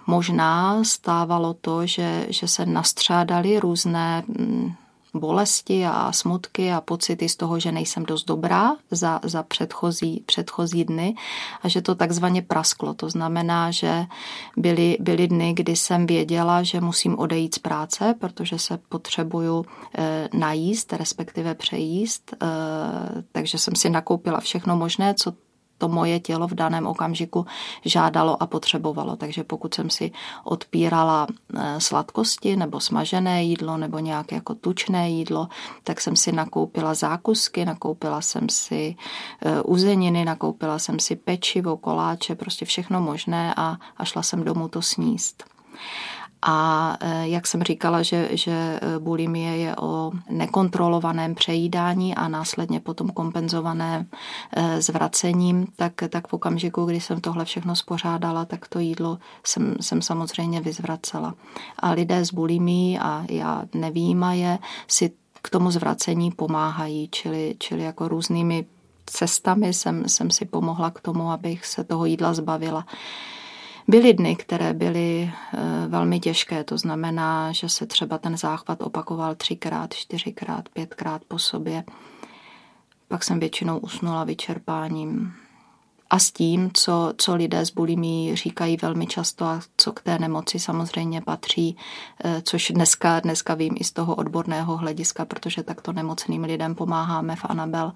možná 0.07 0.85
stávalo 0.85 1.55
to, 1.55 1.87
že, 1.87 2.27
že 2.29 2.49
se 2.49 2.67
nastřádaly 2.67 3.61
různé 3.61 4.23
mm, 4.27 4.73
bolesti 5.15 5.87
a 5.87 6.13
smutky 6.13 6.73
a 6.73 6.81
pocity 6.81 7.29
z 7.29 7.37
toho, 7.37 7.61
že 7.61 7.73
nejsem 7.73 8.05
dost 8.05 8.25
dobrá 8.25 8.77
za, 8.91 9.21
za 9.23 9.43
předchozí, 9.43 10.23
předchozí 10.27 10.85
dny 10.85 11.15
a 11.63 11.69
že 11.69 11.83
to 11.83 11.95
takzvaně 11.95 12.43
prasklo. 12.43 12.95
To 12.95 13.11
znamená, 13.11 13.71
že 13.71 14.07
byly, 14.57 14.97
byly 15.01 15.29
dny, 15.29 15.55
kdy 15.55 15.77
jsem 15.77 16.07
věděla, 16.07 16.63
že 16.63 16.81
musím 16.81 17.19
odejít 17.19 17.55
z 17.55 17.59
práce, 17.59 18.15
protože 18.19 18.59
se 18.59 18.79
potřebuju 18.89 19.67
e, 19.99 20.29
najíst, 20.33 20.93
respektive 20.93 21.55
přejíst, 21.55 22.33
e, 22.33 22.47
takže 23.33 23.59
jsem 23.59 23.75
si 23.75 23.91
nakoupila 23.91 24.41
všechno 24.41 24.77
možné, 24.77 25.15
co 25.15 25.33
to 25.79 25.89
moje 25.89 26.21
tělo 26.21 26.49
v 26.49 26.55
daném 26.55 26.87
okamžiku 26.87 27.47
žádalo 27.85 28.43
a 28.43 28.47
potřebovalo. 28.47 29.17
Takže 29.17 29.45
pokud 29.45 29.75
jsem 29.75 29.91
si 29.91 30.13
odpírala 30.45 31.27
eh, 31.31 31.81
sladkosti 31.81 32.57
nebo 32.57 32.81
smažené 32.81 33.45
jídlo 33.45 33.77
nebo 33.77 33.99
nějaké 33.99 34.35
jako 34.35 34.55
tučné 34.55 35.11
jídlo, 35.11 35.49
tak 35.85 36.01
jsem 36.01 36.17
si 36.17 36.33
nakoupila 36.33 36.95
zákusky, 36.95 37.65
nakoupila 37.65 38.21
jsem 38.21 38.49
si 38.49 38.97
eh, 39.43 39.63
uzeniny, 39.63 40.25
nakoupila 40.25 40.79
jsem 40.79 41.01
si 41.01 41.17
pečivo, 41.17 41.77
koláče, 41.77 42.35
prostě 42.35 42.65
všechno 42.65 43.01
možné 43.01 43.55
a, 43.57 43.77
a 43.97 44.05
šla 44.05 44.23
jsem 44.23 44.45
domů 44.45 44.69
to 44.69 44.83
sníst. 44.83 45.45
A 46.43 46.97
e, 47.01 47.29
jak 47.29 47.47
jsem 47.47 47.63
říkala, 47.63 48.03
že, 48.03 48.29
že 48.33 48.51
e, 48.53 48.99
bulimie 48.99 49.57
je 49.57 49.77
o 49.77 50.13
nekontrolovaném 50.31 51.35
přejídání 51.35 52.15
a 52.15 52.29
následně 52.29 52.81
potom 52.81 53.11
kompenzované 53.11 54.07
e, 54.53 54.83
zvracením, 54.83 55.67
tak, 55.77 55.93
tak 56.09 56.29
v 56.29 56.33
okamžiku, 56.33 56.85
kdy 56.85 57.01
jsem 57.01 57.21
tohle 57.21 57.45
všechno 57.45 57.77
spořádala, 57.77 58.45
tak 58.45 58.69
to 58.69 58.79
jídlo 58.79 59.19
jsem, 59.45 59.77
jsem 59.81 60.03
samozřejmě 60.03 60.61
vyzvracela. 60.61 61.35
A 61.79 61.91
lidé 61.91 62.25
s 62.25 62.33
bulimií, 62.33 62.99
a 62.99 63.25
já 63.31 63.65
nevýjímaje, 63.75 64.59
si 64.89 65.11
k 65.43 65.51
tomu 65.51 65.71
zvracení 65.71 66.31
pomáhají, 66.31 67.09
čili, 67.13 67.57
čili 67.59 67.83
jako 67.83 68.09
různými 68.09 68.67
cestami 69.07 69.73
jsem, 69.73 70.09
jsem 70.09 70.31
si 70.31 70.45
pomohla 70.45 70.91
k 70.91 71.01
tomu, 71.01 71.31
abych 71.31 71.67
se 71.67 71.85
toho 71.85 72.07
jídla 72.07 72.35
zbavila. 72.35 72.87
Byly 73.91 74.15
dny, 74.15 74.37
které 74.37 74.75
byly 74.75 75.33
eh, 75.55 75.59
velmi 75.89 76.21
těžké, 76.21 76.65
to 76.65 76.79
znamená, 76.79 77.53
že 77.53 77.69
se 77.69 77.87
třeba 77.87 78.19
ten 78.19 78.37
záchvat 78.37 78.83
opakoval 78.83 79.35
třikrát, 79.35 79.95
čtyřikrát, 79.95 80.69
pětkrát 80.69 81.23
po 81.29 81.39
sobě. 81.39 81.85
Pak 83.09 83.25
jsem 83.25 83.41
většinou 83.41 83.79
usnula 83.79 84.25
vyčerpáním. 84.25 85.33
A 86.11 86.19
s 86.19 86.31
tím, 86.31 86.71
co, 86.75 87.13
co 87.17 87.35
lidé 87.35 87.67
s 87.67 87.71
bulimí 87.71 88.37
říkají 88.37 88.77
velmi 88.83 89.07
často 89.07 89.45
a 89.45 89.61
co 89.77 89.93
k 89.93 90.03
té 90.03 90.19
nemoci 90.19 90.59
samozřejmě 90.59 91.21
patří, 91.21 91.77
eh, 92.25 92.43
což 92.43 92.73
dneska, 92.75 93.21
dneska 93.21 93.55
vím 93.55 93.75
i 93.79 93.85
z 93.85 93.93
toho 93.93 94.15
odborného 94.15 94.77
hlediska, 94.77 95.25
protože 95.25 95.63
takto 95.63 95.93
nemocným 95.93 96.45
lidem 96.45 96.75
pomáháme 96.75 97.37
v 97.37 97.45
Anabel. 97.45 97.93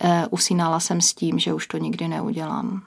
Eh, 0.00 0.26
usínala 0.30 0.80
jsem 0.80 1.00
s 1.00 1.14
tím, 1.14 1.38
že 1.38 1.54
už 1.54 1.66
to 1.66 1.78
nikdy 1.78 2.08
neudělám 2.08 2.82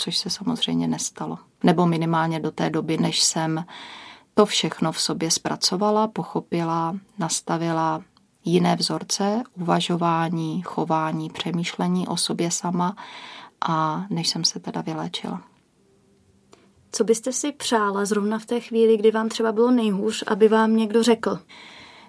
což 0.00 0.18
se 0.18 0.30
samozřejmě 0.30 0.88
nestalo. 0.88 1.38
Nebo 1.62 1.86
minimálně 1.86 2.40
do 2.40 2.50
té 2.50 2.70
doby, 2.70 2.98
než 2.98 3.22
jsem 3.22 3.64
to 4.34 4.46
všechno 4.46 4.92
v 4.92 5.00
sobě 5.00 5.30
zpracovala, 5.30 6.08
pochopila, 6.08 6.96
nastavila 7.18 8.02
jiné 8.44 8.76
vzorce, 8.76 9.42
uvažování, 9.54 10.62
chování, 10.62 11.30
přemýšlení 11.30 12.08
o 12.08 12.16
sobě 12.16 12.50
sama 12.50 12.96
a 13.68 14.06
než 14.10 14.28
jsem 14.28 14.44
se 14.44 14.60
teda 14.60 14.80
vyléčila. 14.80 15.42
Co 16.92 17.04
byste 17.04 17.32
si 17.32 17.52
přála 17.52 18.04
zrovna 18.04 18.38
v 18.38 18.46
té 18.46 18.60
chvíli, 18.60 18.96
kdy 18.96 19.10
vám 19.10 19.28
třeba 19.28 19.52
bylo 19.52 19.70
nejhůř, 19.70 20.24
aby 20.26 20.48
vám 20.48 20.76
někdo 20.76 21.02
řekl? 21.02 21.38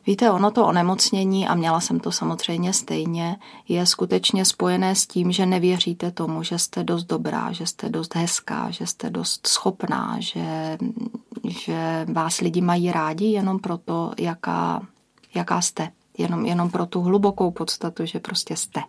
Víte, 0.07 0.31
ono 0.31 0.51
to 0.51 0.65
onemocnění, 0.65 1.47
a 1.47 1.55
měla 1.55 1.79
jsem 1.79 1.99
to 1.99 2.11
samozřejmě 2.11 2.73
stejně, 2.73 3.37
je 3.67 3.85
skutečně 3.85 4.45
spojené 4.45 4.95
s 4.95 5.07
tím, 5.07 5.31
že 5.31 5.45
nevěříte 5.45 6.11
tomu, 6.11 6.43
že 6.43 6.59
jste 6.59 6.83
dost 6.83 7.03
dobrá, 7.03 7.51
že 7.51 7.65
jste 7.65 7.89
dost 7.89 8.15
hezká, 8.15 8.71
že 8.71 8.87
jste 8.87 9.09
dost 9.09 9.47
schopná, 9.47 10.15
že, 10.19 10.77
že 11.47 12.05
vás 12.13 12.41
lidi 12.41 12.61
mají 12.61 12.91
rádi 12.91 13.25
jenom 13.25 13.59
proto, 13.59 14.11
jaká, 14.17 14.87
jaká 15.35 15.61
jste. 15.61 15.91
Jenom, 16.17 16.45
jenom 16.45 16.69
pro 16.69 16.85
tu 16.85 17.01
hlubokou 17.01 17.51
podstatu, 17.51 18.05
že 18.05 18.19
prostě 18.19 18.55
jste. 18.55 18.81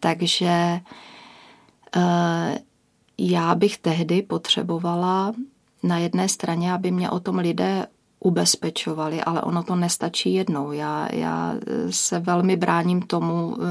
Takže 0.00 0.80
eh, 1.96 2.58
já 3.18 3.54
bych 3.54 3.78
tehdy 3.78 4.22
potřebovala 4.22 5.32
na 5.82 5.98
jedné 5.98 6.28
straně, 6.28 6.72
aby 6.72 6.90
mě 6.90 7.10
o 7.10 7.20
tom 7.20 7.36
lidé 7.36 7.86
ubezpečovali, 8.26 9.22
ale 9.22 9.42
ono 9.42 9.62
to 9.62 9.76
nestačí 9.76 10.34
jednou. 10.34 10.72
Já, 10.72 11.08
já 11.12 11.54
se 11.90 12.18
velmi 12.18 12.56
bráním 12.56 13.02
tomu 13.02 13.56
eh, 13.56 13.64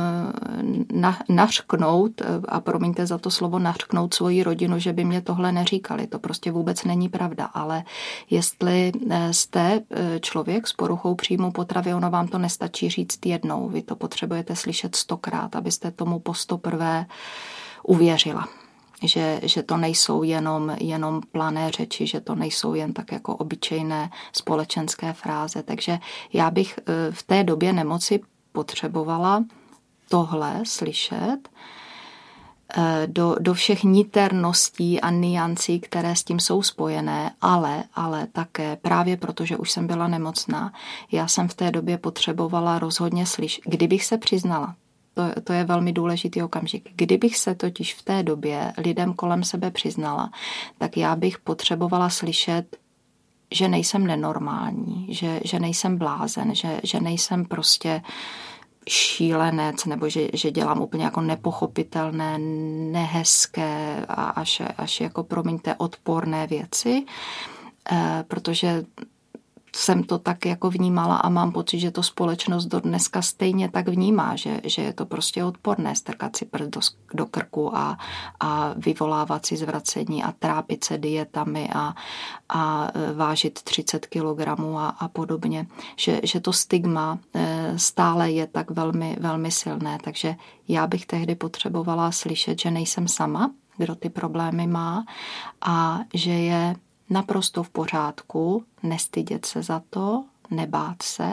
na, 0.91 1.19
nařknout, 1.29 2.21
eh, 2.21 2.25
a 2.47 2.59
promiňte 2.59 3.05
za 3.05 3.17
to 3.17 3.31
slovo 3.31 3.59
nařknout 3.59 4.13
svoji 4.13 4.43
rodinu, 4.43 4.79
že 4.79 4.93
by 4.93 5.03
mě 5.03 5.21
tohle 5.21 5.51
neříkali. 5.51 6.07
To 6.07 6.19
prostě 6.19 6.51
vůbec 6.51 6.83
není 6.83 7.09
pravda. 7.09 7.45
Ale 7.45 7.83
jestli 8.29 8.91
eh, 9.09 9.33
jste 9.33 9.81
člověk 10.21 10.67
s 10.67 10.73
poruchou 10.73 11.15
příjmu 11.15 11.51
potravy, 11.51 11.93
ono 11.93 12.09
vám 12.09 12.27
to 12.27 12.37
nestačí 12.37 12.89
říct 12.89 13.25
jednou. 13.25 13.69
Vy 13.69 13.81
to 13.81 13.95
potřebujete 13.95 14.55
slyšet 14.55 14.95
stokrát, 14.95 15.55
abyste 15.55 15.91
tomu 15.91 16.19
postoprvé 16.19 17.05
uvěřila 17.83 18.47
že, 19.03 19.39
že 19.43 19.63
to 19.63 19.77
nejsou 19.77 20.23
jenom, 20.23 20.75
jenom 20.79 21.21
plané 21.31 21.71
řeči, 21.71 22.07
že 22.07 22.21
to 22.21 22.35
nejsou 22.35 22.73
jen 22.73 22.93
tak 22.93 23.11
jako 23.11 23.35
obyčejné 23.35 24.09
společenské 24.33 25.13
fráze. 25.13 25.63
Takže 25.63 25.99
já 26.33 26.51
bych 26.51 26.79
e, 26.79 27.11
v 27.11 27.23
té 27.23 27.43
době 27.43 27.73
nemoci 27.73 28.19
potřebovala 28.51 29.43
tohle 30.09 30.61
slyšet 30.65 31.37
e, 32.77 33.07
do, 33.07 33.35
do 33.39 33.53
všech 33.53 33.83
niterností 33.83 35.01
a 35.01 35.09
niancí, 35.09 35.79
které 35.79 36.15
s 36.15 36.23
tím 36.23 36.39
jsou 36.39 36.61
spojené, 36.61 37.31
ale, 37.41 37.83
ale 37.93 38.27
také 38.27 38.75
právě 38.75 39.17
proto, 39.17 39.45
že 39.45 39.57
už 39.57 39.71
jsem 39.71 39.87
byla 39.87 40.07
nemocná, 40.07 40.73
já 41.11 41.27
jsem 41.27 41.47
v 41.47 41.53
té 41.53 41.71
době 41.71 41.97
potřebovala 41.97 42.79
rozhodně 42.79 43.25
slyšet, 43.25 43.61
kdybych 43.65 44.05
se 44.05 44.17
přiznala, 44.17 44.75
to, 45.15 45.41
to 45.41 45.53
je 45.53 45.63
velmi 45.63 45.93
důležitý 45.93 46.43
okamžik. 46.43 46.89
Kdybych 46.95 47.37
se 47.37 47.55
totiž 47.55 47.93
v 47.93 48.01
té 48.01 48.23
době 48.23 48.73
lidem 48.77 49.13
kolem 49.13 49.43
sebe 49.43 49.71
přiznala, 49.71 50.31
tak 50.77 50.97
já 50.97 51.15
bych 51.15 51.39
potřebovala 51.39 52.09
slyšet, 52.09 52.77
že 53.51 53.67
nejsem 53.67 54.07
nenormální, 54.07 55.07
že, 55.09 55.39
že 55.43 55.59
nejsem 55.59 55.97
blázen, 55.97 56.55
že, 56.55 56.79
že 56.83 56.99
nejsem 56.99 57.45
prostě 57.45 58.01
šílenec, 58.89 59.85
nebo 59.85 60.09
že, 60.09 60.27
že 60.33 60.51
dělám 60.51 60.81
úplně 60.81 61.03
jako 61.03 61.21
nepochopitelné, 61.21 62.37
nehezké 62.91 64.05
a 64.07 64.23
až, 64.23 64.61
až 64.77 65.01
jako, 65.01 65.23
promiňte, 65.23 65.75
odporné 65.75 66.47
věci, 66.47 67.05
e, 67.91 68.23
protože 68.27 68.85
jsem 69.75 70.03
to 70.03 70.19
tak 70.19 70.45
jako 70.45 70.69
vnímala 70.69 71.15
a 71.15 71.29
mám 71.29 71.51
pocit, 71.51 71.79
že 71.79 71.91
to 71.91 72.03
společnost 72.03 72.65
do 72.65 72.79
dneska 72.79 73.21
stejně 73.21 73.69
tak 73.69 73.87
vnímá, 73.87 74.35
že, 74.35 74.61
že 74.63 74.81
je 74.81 74.93
to 74.93 75.05
prostě 75.05 75.43
odporné 75.43 75.95
strkat 75.95 76.35
si 76.35 76.45
prst 76.45 76.69
do, 76.69 76.79
do 77.13 77.25
krku 77.25 77.77
a, 77.77 77.97
a 78.39 78.73
vyvolávat 78.77 79.45
si 79.45 79.57
zvracení 79.57 80.23
a 80.23 80.31
trápit 80.31 80.83
se 80.83 80.97
dietami 80.97 81.69
a, 81.73 81.95
a 82.49 82.91
e, 82.93 83.13
vážit 83.13 83.61
30 83.61 84.05
kg 84.05 84.47
a, 84.77 84.87
a 84.87 85.07
podobně. 85.07 85.67
Že, 85.95 86.21
že 86.23 86.39
to 86.39 86.53
stigma 86.53 87.19
e, 87.33 87.73
stále 87.79 88.31
je 88.31 88.47
tak 88.47 88.71
velmi, 88.71 89.17
velmi 89.19 89.51
silné. 89.51 89.97
Takže 90.03 90.35
já 90.67 90.87
bych 90.87 91.05
tehdy 91.05 91.35
potřebovala 91.35 92.11
slyšet, 92.11 92.59
že 92.59 92.71
nejsem 92.71 93.07
sama, 93.07 93.51
kdo 93.77 93.95
ty 93.95 94.09
problémy 94.09 94.67
má 94.67 95.05
a 95.61 95.99
že 96.13 96.31
je 96.31 96.75
naprosto 97.09 97.63
v 97.63 97.69
pořádku 97.69 98.63
nestydět 98.83 99.45
se 99.45 99.63
za 99.63 99.81
to, 99.89 100.25
nebát 100.51 101.01
se 101.01 101.31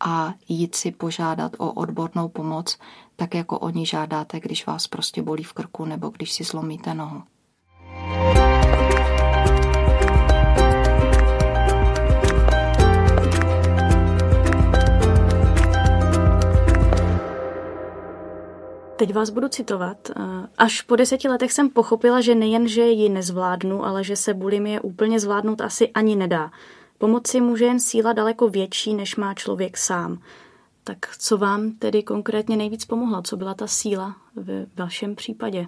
a 0.00 0.34
jít 0.48 0.74
si 0.74 0.90
požádat 0.90 1.52
o 1.58 1.72
odbornou 1.72 2.28
pomoc, 2.28 2.78
tak 3.16 3.34
jako 3.34 3.58
oni 3.58 3.86
žádáte, 3.86 4.40
když 4.40 4.66
vás 4.66 4.86
prostě 4.86 5.22
bolí 5.22 5.44
v 5.44 5.52
krku 5.52 5.84
nebo 5.84 6.08
když 6.08 6.32
si 6.32 6.44
zlomíte 6.44 6.94
nohu. 6.94 7.22
Teď 18.96 19.14
vás 19.14 19.30
budu 19.30 19.48
citovat. 19.48 20.10
Až 20.58 20.82
po 20.82 20.96
deseti 20.96 21.28
letech 21.28 21.52
jsem 21.52 21.70
pochopila, 21.70 22.20
že 22.20 22.34
nejen, 22.34 22.68
že 22.68 22.82
ji 22.82 23.08
nezvládnu, 23.08 23.84
ale 23.84 24.04
že 24.04 24.16
se 24.16 24.34
bulimie 24.34 24.80
úplně 24.80 25.20
zvládnout 25.20 25.60
asi 25.60 25.88
ani 25.88 26.16
nedá. 26.16 26.50
Pomoci 26.98 27.40
může 27.40 27.64
jen 27.64 27.80
síla 27.80 28.12
daleko 28.12 28.48
větší, 28.48 28.94
než 28.94 29.16
má 29.16 29.34
člověk 29.34 29.76
sám. 29.76 30.18
Tak 30.84 30.98
co 31.18 31.38
vám 31.38 31.70
tedy 31.70 32.02
konkrétně 32.02 32.56
nejvíc 32.56 32.84
pomohla? 32.84 33.22
Co 33.22 33.36
byla 33.36 33.54
ta 33.54 33.66
síla 33.66 34.16
v 34.36 34.66
vašem 34.76 35.14
případě? 35.14 35.66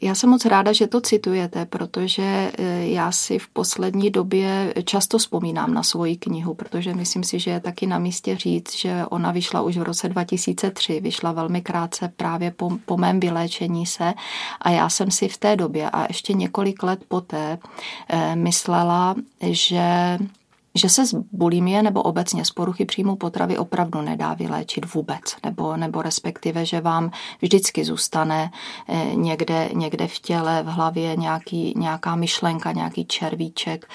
Já 0.00 0.14
jsem 0.14 0.30
moc 0.30 0.44
ráda, 0.44 0.72
že 0.72 0.86
to 0.86 1.00
citujete, 1.00 1.66
protože 1.66 2.52
eh, 2.58 2.86
já 2.86 3.12
si 3.12 3.38
v 3.38 3.48
poslední 3.48 4.10
době 4.10 4.74
často 4.84 5.18
vzpomínám 5.18 5.74
na 5.74 5.82
svoji 5.82 6.16
knihu, 6.16 6.54
protože 6.54 6.94
myslím 6.94 7.24
si, 7.24 7.38
že 7.38 7.50
je 7.50 7.60
taky 7.60 7.86
na 7.86 7.98
místě 7.98 8.36
říct, 8.36 8.76
že 8.76 9.06
ona 9.10 9.32
vyšla 9.32 9.60
už 9.60 9.76
v 9.76 9.82
roce 9.82 10.08
2003, 10.08 11.00
vyšla 11.00 11.32
velmi 11.32 11.60
krátce 11.60 12.12
právě 12.16 12.50
po, 12.50 12.70
po 12.84 12.96
mém 12.96 13.20
vyléčení 13.20 13.86
se 13.86 14.14
a 14.60 14.70
já 14.70 14.88
jsem 14.88 15.10
si 15.10 15.28
v 15.28 15.38
té 15.38 15.56
době 15.56 15.90
a 15.90 16.06
ještě 16.08 16.32
několik 16.32 16.82
let 16.82 17.00
poté 17.08 17.58
eh, 18.08 18.36
myslela, 18.36 19.14
že 19.40 20.18
že 20.76 20.88
se 20.88 21.06
z 21.06 21.14
bulimie 21.32 21.82
nebo 21.82 22.02
obecně 22.02 22.44
z 22.44 22.50
poruchy 22.50 22.84
příjmu 22.84 23.16
potravy 23.16 23.58
opravdu 23.58 24.00
nedá 24.00 24.34
vyléčit 24.34 24.94
vůbec, 24.94 25.36
nebo, 25.44 25.76
nebo 25.76 26.02
respektive, 26.02 26.66
že 26.66 26.80
vám 26.80 27.10
vždycky 27.42 27.84
zůstane 27.84 28.50
eh, 28.88 29.14
někde, 29.14 29.68
někde 29.74 30.08
v 30.08 30.18
těle, 30.18 30.62
v 30.62 30.66
hlavě 30.66 31.16
nějaký, 31.16 31.74
nějaká 31.76 32.16
myšlenka, 32.16 32.72
nějaký 32.72 33.04
červíček, 33.04 33.86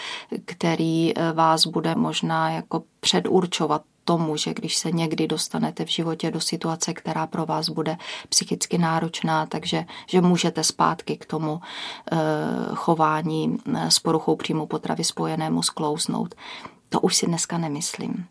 který 0.46 1.18
eh, 1.18 1.32
vás 1.32 1.68
bude 1.68 1.96
možná 1.96 2.50
jako 2.50 2.84
předurčovat 3.00 3.82
tomu, 4.06 4.38
že 4.38 4.54
když 4.54 4.76
se 4.76 4.92
někdy 4.92 5.28
dostanete 5.28 5.86
v 5.86 5.90
životě 5.90 6.32
do 6.32 6.42
situace, 6.42 6.94
která 6.94 7.28
pro 7.28 7.46
vás 7.46 7.70
bude 7.70 7.98
psychicky 8.30 8.78
náročná, 8.78 9.46
takže 9.46 9.86
že 10.08 10.22
můžete 10.22 10.64
zpátky 10.64 11.18
k 11.18 11.26
tomu 11.26 11.62
e, 12.12 12.18
chování 12.76 13.58
s 13.90 14.00
poruchou 14.00 14.36
příjmu 14.36 14.66
potravy 14.66 15.04
spojenému 15.04 15.64
sklouznout. 15.64 16.36
To 16.90 17.00
už 17.00 17.16
si 17.16 17.28
dneska 17.28 17.58
nemyslím. 17.58 18.26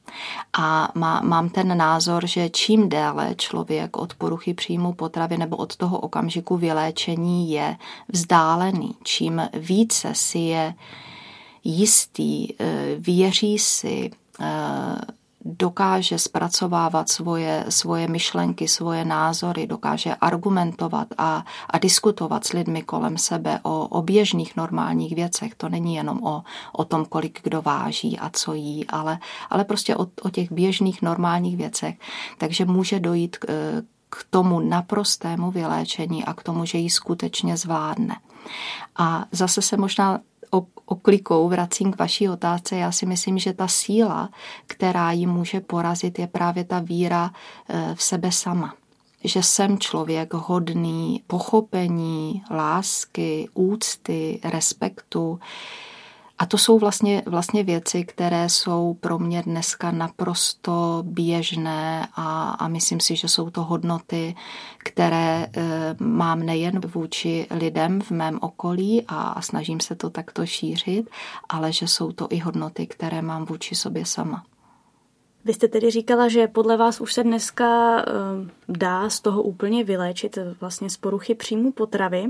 A 0.58 0.92
má, 0.94 1.20
mám 1.20 1.48
ten 1.48 1.78
názor, 1.78 2.26
že 2.26 2.50
čím 2.50 2.88
déle 2.88 3.34
člověk 3.34 3.96
od 3.96 4.14
poruchy 4.14 4.54
příjmu 4.54 4.92
potravy 4.92 5.38
nebo 5.38 5.56
od 5.56 5.76
toho 5.76 5.98
okamžiku 5.98 6.56
vyléčení 6.56 7.50
je 7.50 7.76
vzdálený, 8.08 8.96
čím 9.02 9.42
více 9.54 10.14
si 10.14 10.38
je 10.38 10.74
jistý, 11.64 12.48
eh, 12.60 12.94
věří 12.98 13.58
si, 13.58 14.10
eh, 14.40 14.96
dokáže 15.44 16.18
zpracovávat 16.18 17.08
svoje, 17.08 17.64
svoje 17.68 18.08
myšlenky, 18.08 18.68
svoje 18.68 19.04
názory, 19.04 19.66
dokáže 19.66 20.14
argumentovat 20.14 21.08
a, 21.18 21.44
a 21.70 21.78
diskutovat 21.78 22.44
s 22.44 22.52
lidmi 22.52 22.82
kolem 22.82 23.18
sebe 23.18 23.60
o, 23.62 23.88
o 23.88 24.02
běžných 24.02 24.56
normálních 24.56 25.14
věcech. 25.14 25.54
To 25.54 25.68
není 25.68 25.94
jenom 25.94 26.22
o, 26.22 26.42
o 26.72 26.84
tom, 26.84 27.04
kolik 27.04 27.40
kdo 27.42 27.62
váží 27.62 28.18
a 28.18 28.30
co 28.30 28.54
jí, 28.54 28.86
ale, 28.86 29.18
ale 29.50 29.64
prostě 29.64 29.96
o, 29.96 30.06
o 30.22 30.30
těch 30.30 30.52
běžných 30.52 31.02
normálních 31.02 31.56
věcech. 31.56 31.94
Takže 32.38 32.64
může 32.64 33.00
dojít 33.00 33.36
k, 33.36 33.46
k 34.10 34.26
tomu 34.30 34.60
naprostému 34.60 35.50
vyléčení 35.50 36.24
a 36.24 36.34
k 36.34 36.42
tomu, 36.42 36.64
že 36.64 36.78
ji 36.78 36.90
skutečně 36.90 37.56
zvládne. 37.56 38.16
A 38.96 39.24
zase 39.32 39.62
se 39.62 39.76
možná 39.76 40.20
oklikou 40.86 41.48
vracím 41.48 41.92
k 41.92 41.98
vaší 41.98 42.28
otázce. 42.28 42.76
Já 42.76 42.92
si 42.92 43.06
myslím, 43.06 43.38
že 43.38 43.52
ta 43.52 43.68
síla, 43.68 44.30
která 44.66 45.12
ji 45.12 45.26
může 45.26 45.60
porazit, 45.60 46.18
je 46.18 46.26
právě 46.26 46.64
ta 46.64 46.78
víra 46.78 47.30
eh, 47.68 47.94
v 47.94 48.02
sebe 48.02 48.32
sama. 48.32 48.74
Že 49.24 49.42
jsem 49.42 49.78
člověk 49.78 50.34
hodný 50.34 51.22
pochopení, 51.26 52.42
lásky, 52.50 53.48
úcty, 53.54 54.40
respektu 54.44 55.40
a 56.40 56.46
to 56.46 56.58
jsou 56.58 56.78
vlastně, 56.78 57.22
vlastně 57.26 57.64
věci, 57.64 58.04
které 58.04 58.48
jsou 58.48 58.96
pro 59.00 59.18
mě 59.18 59.42
dneska 59.42 59.90
naprosto 59.90 61.02
běžné 61.06 62.08
a, 62.14 62.50
a 62.50 62.68
myslím 62.68 63.00
si, 63.00 63.16
že 63.16 63.28
jsou 63.28 63.50
to 63.50 63.64
hodnoty, 63.64 64.34
které 64.78 65.46
e, 65.46 65.96
mám 65.98 66.42
nejen 66.42 66.80
vůči 66.80 67.46
lidem 67.50 68.00
v 68.00 68.10
mém 68.10 68.38
okolí 68.42 69.04
a, 69.08 69.14
a 69.16 69.42
snažím 69.42 69.80
se 69.80 69.94
to 69.94 70.10
takto 70.10 70.46
šířit, 70.46 71.10
ale 71.48 71.72
že 71.72 71.88
jsou 71.88 72.12
to 72.12 72.26
i 72.30 72.38
hodnoty, 72.38 72.86
které 72.86 73.22
mám 73.22 73.44
vůči 73.44 73.74
sobě 73.74 74.06
sama. 74.06 74.44
Vy 75.44 75.54
jste 75.54 75.68
tedy 75.68 75.90
říkala, 75.90 76.28
že 76.28 76.48
podle 76.48 76.76
vás 76.76 77.00
už 77.00 77.12
se 77.12 77.22
dneska 77.22 77.98
e, 77.98 78.04
dá 78.68 79.10
z 79.10 79.20
toho 79.20 79.42
úplně 79.42 79.84
vyléčit 79.84 80.38
vlastně 80.60 80.90
z 80.90 80.96
poruchy 80.96 81.34
příjmu 81.34 81.72
potravy. 81.72 82.24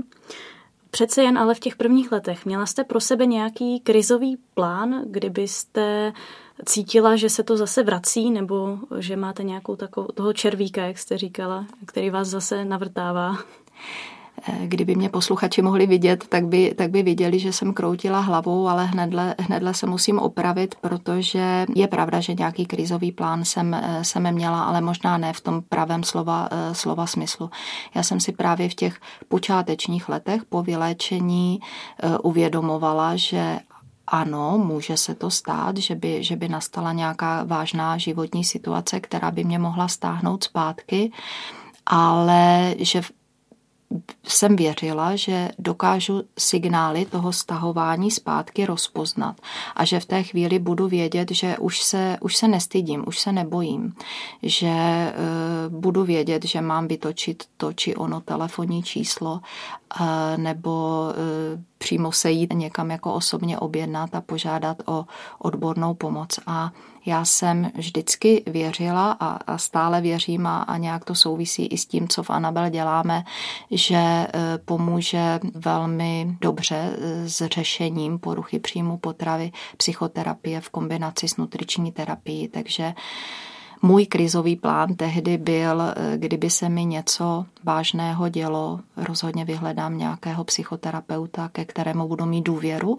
Přece 0.91 1.23
jen 1.23 1.37
ale 1.37 1.55
v 1.55 1.59
těch 1.59 1.75
prvních 1.75 2.11
letech 2.11 2.45
měla 2.45 2.65
jste 2.65 2.83
pro 2.83 2.99
sebe 2.99 3.25
nějaký 3.25 3.79
krizový 3.79 4.37
plán, 4.53 5.01
kdybyste 5.05 6.13
cítila, 6.65 7.15
že 7.15 7.29
se 7.29 7.43
to 7.43 7.57
zase 7.57 7.83
vrací, 7.83 8.31
nebo 8.31 8.77
že 8.97 9.15
máte 9.15 9.43
nějakou 9.43 9.75
takovou 9.75 10.07
toho 10.07 10.33
červíka, 10.33 10.85
jak 10.85 10.97
jste 10.97 11.17
říkala, 11.17 11.65
který 11.85 12.09
vás 12.09 12.27
zase 12.27 12.65
navrtává? 12.65 13.37
Eh, 14.47 14.67
kdyby 14.67 14.95
mě 14.95 15.09
posluchači 15.09 15.61
mohli 15.61 15.87
vidět, 15.87 16.27
tak 16.29 16.45
by, 16.45 16.73
tak 16.77 16.91
by 16.91 17.03
viděli, 17.03 17.39
že 17.39 17.53
jsem 17.53 17.73
kroutila 17.73 18.19
hlavou, 18.19 18.67
ale 18.67 18.85
hnedle, 18.85 19.35
hnedle 19.39 19.73
se 19.73 19.87
musím 19.87 20.19
opravit, 20.19 20.75
protože 20.81 21.65
je 21.75 21.87
pravda, 21.87 22.19
že 22.19 22.33
nějaký 22.33 22.65
krizový 22.65 23.11
plán 23.11 23.45
jsem, 23.45 23.73
eh, 23.73 24.03
jsem 24.03 24.31
měla, 24.33 24.63
ale 24.63 24.81
možná 24.81 25.17
ne 25.17 25.33
v 25.33 25.41
tom 25.41 25.61
pravém 25.69 26.03
slova, 26.03 26.47
eh, 26.51 26.75
slova 26.75 27.07
smyslu. 27.07 27.49
Já 27.95 28.03
jsem 28.03 28.19
si 28.19 28.31
právě 28.31 28.69
v 28.69 28.75
těch 28.75 28.99
počátečních 29.27 30.09
letech 30.09 30.45
po 30.45 30.63
vyléčení 30.63 31.59
uvědomovala, 32.23 33.15
že 33.15 33.59
ano, 34.07 34.57
může 34.57 34.97
se 34.97 35.15
to 35.15 35.29
stát, 35.29 35.77
že 35.77 35.95
by, 35.95 36.23
že 36.23 36.35
by 36.35 36.49
nastala 36.49 36.93
nějaká 36.93 37.43
vážná 37.43 37.97
životní 37.97 38.43
situace, 38.43 38.99
která 38.99 39.31
by 39.31 39.43
mě 39.43 39.59
mohla 39.59 39.87
stáhnout 39.87 40.43
zpátky, 40.43 41.11
ale 41.85 42.75
že 42.79 43.01
jsem 44.27 44.55
věřila, 44.55 45.15
že 45.15 45.49
dokážu 45.59 46.23
signály 46.39 47.05
toho 47.05 47.33
stahování 47.33 48.11
zpátky 48.11 48.65
rozpoznat 48.65 49.41
a 49.75 49.85
že 49.85 49.99
v 49.99 50.05
té 50.05 50.23
chvíli 50.23 50.59
budu 50.59 50.87
vědět, 50.87 51.31
že 51.31 51.57
už 51.57 51.81
se, 51.81 52.17
už 52.21 52.35
se 52.35 52.47
nestydím, 52.47 53.03
už 53.07 53.19
se 53.19 53.31
nebojím, 53.31 53.93
že 54.43 54.67
e, 54.67 55.13
budu 55.69 56.03
vědět, 56.03 56.45
že 56.45 56.61
mám 56.61 56.87
vytočit 56.87 57.43
to 57.57 57.73
či 57.73 57.95
ono 57.95 58.21
telefonní 58.21 58.83
číslo 58.83 59.41
e, 60.01 60.37
nebo 60.37 61.05
e, 61.57 61.70
přímo 61.81 62.11
se 62.11 62.31
jít 62.31 62.53
někam 62.53 62.91
jako 62.91 63.13
osobně 63.13 63.59
objednat 63.59 64.15
a 64.15 64.21
požádat 64.21 64.77
o 64.85 65.05
odbornou 65.39 65.93
pomoc. 65.93 66.39
A 66.47 66.71
já 67.05 67.25
jsem 67.25 67.71
vždycky 67.75 68.43
věřila 68.45 69.17
a, 69.19 69.27
a 69.53 69.57
stále 69.57 70.01
věřím 70.01 70.47
a, 70.47 70.61
a 70.61 70.77
nějak 70.77 71.05
to 71.05 71.15
souvisí 71.15 71.65
i 71.65 71.77
s 71.77 71.85
tím, 71.85 72.07
co 72.07 72.23
v 72.23 72.29
Anabel 72.29 72.69
děláme, 72.69 73.23
že 73.71 73.97
e, 73.97 74.27
pomůže 74.65 75.39
velmi 75.53 76.37
dobře 76.41 76.75
e, 76.75 77.29
s 77.29 77.47
řešením 77.47 78.19
poruchy 78.19 78.59
příjmu 78.59 78.97
potravy 78.97 79.51
psychoterapie 79.77 80.61
v 80.61 80.69
kombinaci 80.69 81.27
s 81.27 81.37
nutriční 81.37 81.91
terapií. 81.91 82.47
Takže 82.47 82.93
můj 83.81 84.05
krizový 84.05 84.55
plán 84.55 84.95
tehdy 84.95 85.37
byl, 85.37 85.81
eh, 85.81 86.17
kdyby 86.17 86.49
se 86.49 86.69
mi 86.69 86.85
něco 86.85 87.45
vážného 87.63 88.29
dělo, 88.29 88.79
rozhodně 88.97 89.45
vyhledám 89.45 89.97
nějakého 89.97 90.43
psychoterapeuta, 90.43 91.49
ke 91.49 91.65
kterému 91.65 92.07
budu 92.07 92.25
mít 92.25 92.41
důvěru 92.41 92.97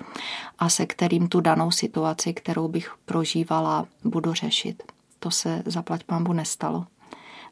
a 0.59 0.69
se 0.69 0.87
kterým 0.87 1.29
tu 1.29 1.41
danou 1.41 1.71
situaci, 1.71 2.35
kterou 2.35 2.69
bych 2.69 2.95
prožívala, 3.05 3.87
budu 4.05 4.33
řešit. 4.33 4.83
To 5.19 5.31
se 5.31 5.63
zaplať 5.67 6.05
pámbu 6.05 6.33
nestalo 6.33 6.85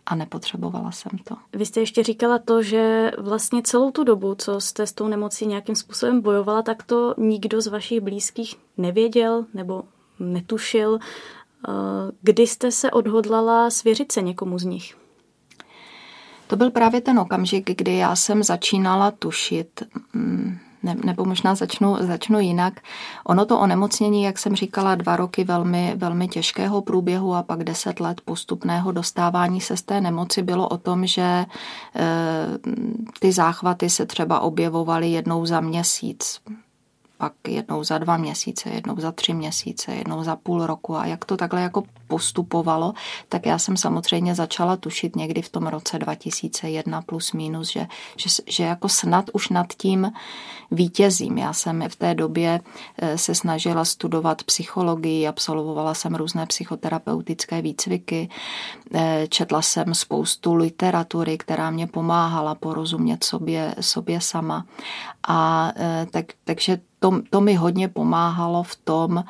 a 0.06 0.14
nepotřebovala 0.14 0.92
jsem 0.92 1.18
to. 1.24 1.36
Vy 1.52 1.66
jste 1.66 1.80
ještě 1.80 2.02
říkala 2.02 2.38
to, 2.38 2.62
že 2.62 3.10
vlastně 3.18 3.62
celou 3.62 3.90
tu 3.90 4.04
dobu, 4.04 4.34
co 4.34 4.60
jste 4.60 4.86
s 4.86 4.92
tou 4.92 5.08
nemocí 5.08 5.46
nějakým 5.46 5.74
způsobem 5.74 6.20
bojovala, 6.20 6.62
tak 6.62 6.82
to 6.82 7.14
nikdo 7.18 7.60
z 7.60 7.66
vašich 7.66 8.00
blízkých 8.00 8.56
nevěděl 8.76 9.44
nebo 9.54 9.82
netušil. 10.18 10.98
Kdy 12.22 12.46
jste 12.46 12.72
se 12.72 12.90
odhodlala 12.90 13.70
svěřit 13.70 14.12
se 14.12 14.22
někomu 14.22 14.58
z 14.58 14.64
nich? 14.64 14.96
To 16.46 16.56
byl 16.56 16.70
právě 16.70 17.00
ten 17.00 17.18
okamžik, 17.18 17.76
kdy 17.76 17.96
já 17.96 18.16
jsem 18.16 18.42
začínala 18.42 19.10
tušit, 19.10 19.82
mm, 20.12 20.58
ne, 20.82 20.96
nebo 21.04 21.24
možná 21.24 21.54
začnu, 21.54 21.96
začnu 22.00 22.40
jinak. 22.40 22.80
Ono 23.24 23.44
to 23.46 23.58
onemocnění, 23.58 24.22
jak 24.22 24.38
jsem 24.38 24.56
říkala, 24.56 24.94
dva 24.94 25.16
roky 25.16 25.44
velmi, 25.44 25.94
velmi 25.96 26.28
těžkého 26.28 26.82
průběhu 26.82 27.34
a 27.34 27.42
pak 27.42 27.64
deset 27.64 28.00
let 28.00 28.20
postupného 28.20 28.92
dostávání 28.92 29.60
se 29.60 29.76
z 29.76 29.82
té 29.82 30.00
nemoci 30.00 30.42
bylo 30.42 30.68
o 30.68 30.78
tom, 30.78 31.06
že 31.06 31.22
e, 31.22 31.46
ty 33.20 33.32
záchvaty 33.32 33.90
se 33.90 34.06
třeba 34.06 34.40
objevovaly 34.40 35.10
jednou 35.10 35.46
za 35.46 35.60
měsíc 35.60 36.40
pak 37.20 37.32
jednou 37.48 37.84
za 37.84 37.98
dva 37.98 38.16
měsíce, 38.16 38.70
jednou 38.70 39.00
za 39.00 39.12
tři 39.12 39.34
měsíce, 39.34 39.94
jednou 39.94 40.24
za 40.24 40.36
půl 40.36 40.66
roku 40.66 40.96
a 40.96 41.06
jak 41.06 41.24
to 41.24 41.36
takhle 41.36 41.60
jako 41.60 41.82
postupovalo, 42.08 42.94
tak 43.28 43.46
já 43.46 43.58
jsem 43.58 43.76
samozřejmě 43.76 44.34
začala 44.34 44.76
tušit 44.76 45.16
někdy 45.16 45.42
v 45.42 45.48
tom 45.48 45.66
roce 45.66 45.98
2001 45.98 47.02
plus 47.02 47.32
minus, 47.32 47.70
že, 47.70 47.86
že, 48.16 48.42
že 48.46 48.64
jako 48.64 48.88
snad 48.88 49.24
už 49.32 49.48
nad 49.48 49.66
tím 49.76 50.12
vítězím. 50.70 51.38
Já 51.38 51.52
jsem 51.52 51.84
v 51.88 51.96
té 51.96 52.14
době 52.14 52.60
eh, 52.98 53.18
se 53.18 53.34
snažila 53.34 53.84
studovat 53.84 54.42
psychologii, 54.42 55.26
absolvovala 55.26 55.94
jsem 55.94 56.14
různé 56.14 56.46
psychoterapeutické 56.46 57.62
výcviky, 57.62 58.28
eh, 58.94 59.26
četla 59.28 59.62
jsem 59.62 59.94
spoustu 59.94 60.54
literatury, 60.54 61.38
která 61.38 61.70
mě 61.70 61.86
pomáhala 61.86 62.54
porozumět 62.54 63.24
sobě, 63.24 63.74
sobě 63.80 64.20
sama. 64.20 64.66
A 65.28 65.72
eh, 65.76 66.06
tak, 66.10 66.26
takže 66.44 66.80
to, 67.00 67.20
to 67.30 67.40
mi 67.40 67.54
hodně 67.54 67.88
pomáhalo 67.88 68.62
v 68.62 68.76
tom 68.76 69.24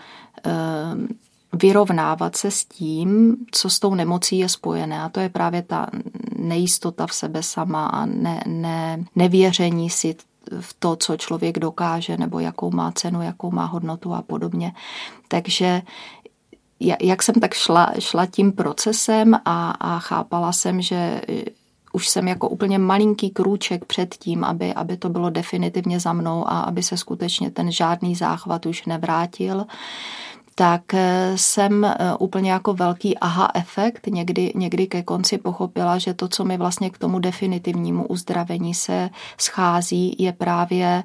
vyrovnávat 1.52 2.36
se 2.36 2.50
s 2.50 2.64
tím, 2.64 3.36
co 3.50 3.70
s 3.70 3.78
tou 3.78 3.94
nemocí 3.94 4.38
je 4.38 4.48
spojené. 4.48 5.02
A 5.02 5.08
to 5.08 5.20
je 5.20 5.28
právě 5.28 5.62
ta 5.62 5.86
nejistota 6.38 7.06
v 7.06 7.14
sebe 7.14 7.42
sama 7.42 7.86
a 7.86 8.06
ne, 8.06 8.42
ne, 8.46 9.04
nevěření 9.16 9.90
si 9.90 10.16
v 10.60 10.76
to, 10.78 10.96
co 10.96 11.16
člověk 11.16 11.58
dokáže, 11.58 12.16
nebo 12.16 12.40
jakou 12.40 12.70
má 12.70 12.92
cenu, 12.92 13.22
jakou 13.22 13.50
má 13.50 13.64
hodnotu 13.64 14.14
a 14.14 14.22
podobně. 14.22 14.72
Takže 15.28 15.82
jak 17.00 17.22
jsem 17.22 17.34
tak 17.34 17.54
šla, 17.54 17.92
šla 17.98 18.26
tím 18.26 18.52
procesem 18.52 19.34
a, 19.44 19.70
a 19.70 19.98
chápala 19.98 20.52
jsem, 20.52 20.82
že 20.82 21.20
už 21.92 22.08
jsem 22.08 22.28
jako 22.28 22.48
úplně 22.48 22.78
malinký 22.78 23.30
krůček 23.30 23.84
před 23.84 24.14
tím, 24.14 24.44
aby, 24.44 24.74
aby 24.74 24.96
to 24.96 25.08
bylo 25.08 25.30
definitivně 25.30 26.00
za 26.00 26.12
mnou 26.12 26.48
a 26.48 26.60
aby 26.60 26.82
se 26.82 26.96
skutečně 26.96 27.50
ten 27.50 27.72
žádný 27.72 28.14
záchvat 28.14 28.66
už 28.66 28.86
nevrátil, 28.86 29.66
tak 30.54 30.94
eh, 30.94 31.32
jsem 31.36 31.84
eh, 31.84 31.96
úplně 32.18 32.52
jako 32.52 32.74
velký 32.74 33.18
aha 33.18 33.50
efekt. 33.54 34.06
Někdy, 34.06 34.52
někdy 34.54 34.86
ke 34.86 35.02
konci 35.02 35.38
pochopila, 35.38 35.98
že 35.98 36.14
to, 36.14 36.28
co 36.28 36.44
mi 36.44 36.56
vlastně 36.56 36.90
k 36.90 36.98
tomu 36.98 37.18
definitivnímu 37.18 38.06
uzdravení 38.06 38.74
se 38.74 39.10
schází, 39.38 40.16
je 40.18 40.32
právě 40.32 41.02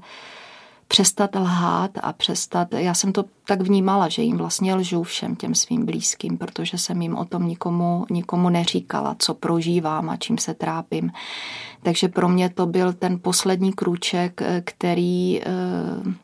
přestat 0.87 1.35
lhát 1.35 1.91
a 2.03 2.13
přestat, 2.13 2.67
já 2.73 2.93
jsem 2.93 3.13
to 3.13 3.25
tak 3.47 3.61
vnímala, 3.61 4.09
že 4.09 4.21
jim 4.21 4.37
vlastně 4.37 4.75
lžu 4.75 5.03
všem 5.03 5.35
těm 5.35 5.55
svým 5.55 5.85
blízkým, 5.85 6.37
protože 6.37 6.77
jsem 6.77 7.01
jim 7.01 7.15
o 7.15 7.25
tom 7.25 7.47
nikomu, 7.47 8.05
nikomu 8.09 8.49
neříkala, 8.49 9.15
co 9.19 9.33
prožívám 9.33 10.09
a 10.09 10.17
čím 10.17 10.37
se 10.37 10.53
trápím. 10.53 11.11
Takže 11.83 12.07
pro 12.07 12.29
mě 12.29 12.49
to 12.49 12.65
byl 12.65 12.93
ten 12.93 13.19
poslední 13.21 13.73
krůček, 13.73 14.41
eh, 14.41 14.61
který, 14.65 15.41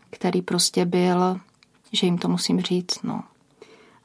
který 0.10 0.41
prostě 0.41 0.86
byl 0.86 1.39
že 1.91 2.08
jim 2.08 2.17
to 2.17 2.28
musím 2.28 2.62
říct. 2.62 3.04
No. 3.04 3.24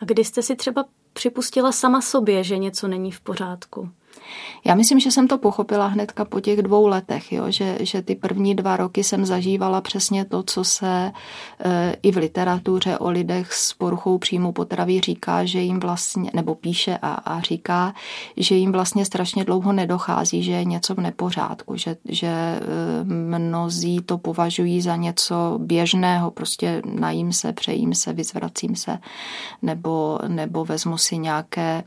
A 0.00 0.04
kdy 0.04 0.24
jste 0.24 0.42
si 0.42 0.56
třeba 0.56 0.84
připustila 1.12 1.72
sama 1.72 2.00
sobě, 2.00 2.44
že 2.44 2.58
něco 2.58 2.88
není 2.88 3.12
v 3.12 3.20
pořádku? 3.20 3.90
Já 4.64 4.74
myslím, 4.74 5.00
že 5.00 5.10
jsem 5.10 5.28
to 5.28 5.38
pochopila 5.38 5.86
hnedka 5.86 6.24
po 6.24 6.40
těch 6.40 6.62
dvou 6.62 6.86
letech, 6.86 7.32
jo? 7.32 7.44
Že, 7.48 7.78
že 7.80 8.02
ty 8.02 8.14
první 8.14 8.54
dva 8.54 8.76
roky 8.76 9.04
jsem 9.04 9.26
zažívala 9.26 9.80
přesně 9.80 10.24
to, 10.24 10.42
co 10.42 10.64
se 10.64 11.12
e, 11.64 11.96
i 12.02 12.12
v 12.12 12.16
literatuře 12.16 12.98
o 12.98 13.10
lidech 13.10 13.52
s 13.52 13.72
poruchou 13.72 14.18
příjmu 14.18 14.52
potraví 14.52 15.00
říká, 15.00 15.44
že 15.44 15.60
jim 15.60 15.80
vlastně, 15.80 16.30
nebo 16.34 16.54
píše 16.54 16.98
a, 17.02 17.12
a 17.12 17.40
říká, 17.40 17.94
že 18.36 18.54
jim 18.54 18.72
vlastně 18.72 19.04
strašně 19.04 19.44
dlouho 19.44 19.72
nedochází, 19.72 20.42
že 20.42 20.52
je 20.52 20.64
něco 20.64 20.94
v 20.94 21.00
nepořádku, 21.00 21.76
že, 21.76 21.96
že 22.08 22.26
e, 22.26 22.60
mnozí 23.38 24.00
to 24.06 24.18
považují 24.18 24.80
za 24.80 24.96
něco 24.96 25.58
běžného, 25.58 26.30
prostě 26.30 26.82
najím 26.84 27.32
se, 27.32 27.52
přejím 27.52 27.94
se, 27.94 28.12
vyzvracím 28.12 28.76
se, 28.76 28.98
nebo, 29.62 30.18
nebo 30.28 30.64
vezmu 30.64 30.98
si 30.98 31.18
nějaké 31.18 31.84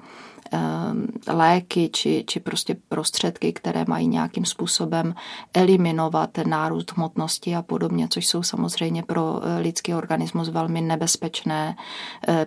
léky 1.27 1.89
či, 1.93 2.23
či 2.27 2.39
prostě 2.39 2.77
prostředky, 2.89 3.53
které 3.53 3.85
mají 3.87 4.07
nějakým 4.07 4.45
způsobem 4.45 5.15
eliminovat 5.53 6.37
nárůst 6.47 6.93
hmotnosti 6.95 7.55
a 7.55 7.61
podobně, 7.61 8.07
což 8.09 8.27
jsou 8.27 8.43
samozřejmě 8.43 9.03
pro 9.03 9.41
lidský 9.59 9.93
organismus 9.93 10.49
velmi 10.49 10.81
nebezpečné 10.81 11.75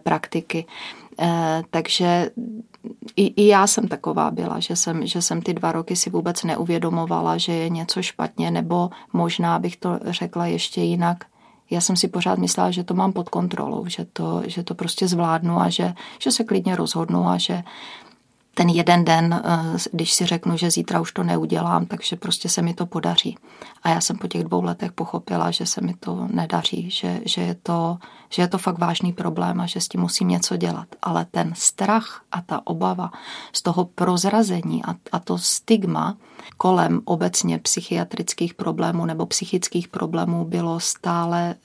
praktiky. 0.03 0.67
Takže 1.71 2.31
i, 3.17 3.27
i 3.27 3.47
já 3.47 3.67
jsem 3.67 3.89
taková 3.89 4.31
byla, 4.31 4.61
že 4.61 4.77
jsem, 4.77 5.07
že 5.07 5.23
jsem 5.23 5.43
ty 5.43 5.55
dva 5.55 5.73
roky 5.73 5.97
si 5.97 6.11
vůbec 6.11 6.45
neuvědomovala, 6.45 7.39
že 7.39 7.53
je 7.53 7.69
něco 7.69 8.03
špatně, 8.03 8.51
nebo 8.51 8.91
možná 9.13 9.59
bych 9.59 9.77
to 9.77 9.99
řekla 10.05 10.47
ještě 10.47 10.81
jinak, 10.81 11.25
já 11.73 11.81
jsem 11.81 11.97
si 11.97 12.09
pořád 12.09 12.39
myslela, 12.39 12.71
že 12.71 12.85
to 12.85 12.95
mám 12.95 13.13
pod 13.13 13.29
kontrolou, 13.29 13.87
že 13.87 14.07
to, 14.13 14.43
že 14.47 14.63
to 14.63 14.75
prostě 14.75 15.09
zvládnu 15.09 15.61
a 15.61 15.69
že, 15.69 15.95
že 16.19 16.31
se 16.31 16.45
klidně 16.45 16.77
rozhodnu 16.77 17.29
a 17.29 17.39
že 17.39 17.63
ten 18.55 18.69
jeden 18.69 19.05
den, 19.05 19.43
eh, 19.45 19.79
když 19.93 20.13
si 20.13 20.27
řeknu, 20.27 20.57
že 20.57 20.71
zítra 20.71 21.01
už 21.01 21.13
to 21.13 21.23
neudělám, 21.23 21.87
takže 21.87 22.17
prostě 22.17 22.49
se 22.49 22.63
mi 22.63 22.75
to 22.75 22.87
podaří. 22.87 23.39
A 23.83 23.89
já 23.89 24.01
jsem 24.01 24.17
po 24.17 24.29
těch 24.29 24.45
dvou 24.45 24.63
letech 24.63 24.93
pochopila, 24.93 25.51
že 25.51 25.67
se 25.67 25.81
mi 25.81 25.95
to 25.95 26.29
nedaří, 26.33 26.91
že, 26.91 27.21
že, 27.25 27.41
je, 27.41 27.55
to, 27.63 27.99
že 28.31 28.43
je 28.43 28.49
to 28.49 28.59
fakt 28.59 28.79
vážný 28.79 29.13
problém 29.13 29.61
a 29.61 29.67
že 29.67 29.81
s 29.81 29.89
tím 29.89 30.01
musím 30.01 30.29
něco 30.29 30.57
dělat. 30.57 30.89
Ale 31.03 31.27
ten 31.31 31.53
strach 31.57 32.23
a 32.33 32.41
ta 32.43 32.61
obava 32.65 33.11
z 33.53 33.63
toho 33.63 33.85
prozrazení 33.85 34.85
a, 34.85 34.95
a 35.13 35.19
to 35.19 35.39
stigma 35.39 36.17
kolem 36.57 37.01
obecně 37.05 37.59
psychiatrických 37.59 38.55
problémů 38.55 39.07
nebo 39.07 39.27
psychických 39.27 39.89
problémů 39.89 40.45
bylo 40.45 40.81
stále 40.81 41.51
e, 41.51 41.57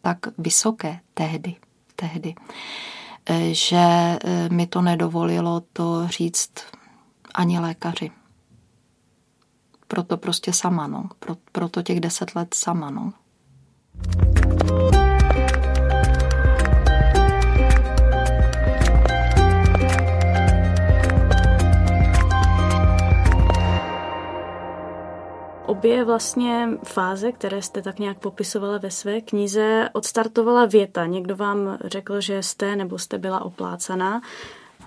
tak 0.00 0.18
vysoké 0.38 1.00
tehdy. 1.14 1.54
tehdy 1.96 2.34
že 3.52 3.76
eh, 3.76 4.48
mi 4.48 4.66
to 4.66 4.82
nedovolilo 4.82 5.62
to 5.72 6.08
říct 6.08 6.52
ani 7.34 7.58
lékaři. 7.58 8.10
Proto 9.88 10.16
prostě 10.16 10.52
sama, 10.52 10.86
no. 10.86 11.08
Pro, 11.18 11.36
proto 11.52 11.82
těch 11.82 12.00
deset 12.00 12.34
let 12.34 12.54
sama, 12.54 12.90
no. 12.90 13.12
Obě 25.82 26.04
vlastně 26.04 26.68
fáze, 26.84 27.32
které 27.32 27.62
jste 27.62 27.82
tak 27.82 27.98
nějak 27.98 28.18
popisovala 28.18 28.78
ve 28.78 28.90
své 28.90 29.20
knize, 29.20 29.88
odstartovala 29.92 30.66
věta. 30.66 31.06
Někdo 31.06 31.36
vám 31.36 31.78
řekl, 31.84 32.20
že 32.20 32.42
jste 32.42 32.76
nebo 32.76 32.98
jste 32.98 33.18
byla 33.18 33.44
oplácaná 33.44 34.22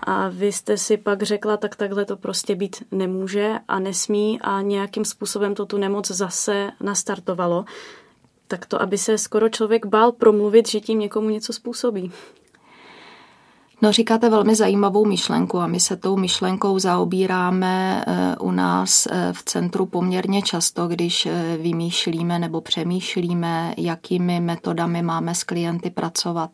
a 0.04 0.30
vy 0.30 0.52
jste 0.52 0.78
si 0.78 0.98
pak 0.98 1.24
řekla, 1.24 1.58
tak 1.58 1.76
takhle 1.76 2.06
to 2.06 2.18
prostě 2.18 2.56
být 2.56 2.84
nemůže 2.92 3.54
a 3.68 3.80
nesmí 3.80 4.42
a 4.42 4.62
nějakým 4.62 5.06
způsobem 5.06 5.56
to 5.56 5.66
tu 5.66 5.78
nemoc 5.78 6.12
zase 6.12 6.72
nastartovalo. 6.82 7.66
Tak 8.48 8.66
to, 8.66 8.82
aby 8.82 8.98
se 8.98 9.18
skoro 9.18 9.50
člověk 9.50 9.86
bál 9.86 10.12
promluvit, 10.12 10.70
že 10.70 10.80
tím 10.80 11.00
někomu 11.00 11.30
něco 11.30 11.54
způsobí. 11.54 12.12
No 13.86 13.92
říkáte 13.92 14.30
velmi 14.30 14.56
zajímavou 14.56 15.06
myšlenku 15.06 15.60
a 15.60 15.68
my 15.68 15.80
se 15.80 15.96
tou 15.98 16.18
myšlenkou 16.18 16.80
zaobíráme 16.80 18.06
eh, 18.08 18.36
u 18.40 18.52
nás 18.52 19.08
eh, 19.12 19.34
v 19.34 19.44
centru 19.44 19.86
poměrně 19.86 20.42
často, 20.42 20.88
když 20.88 21.26
eh, 21.26 21.58
vymýšlíme 21.58 22.40
nebo 22.40 22.62
přemýšlíme, 22.62 23.74
jakými 23.78 24.40
metodami 24.40 25.02
máme 25.02 25.36
s 25.36 25.44
klienty 25.44 25.90
pracovat. 25.90 26.50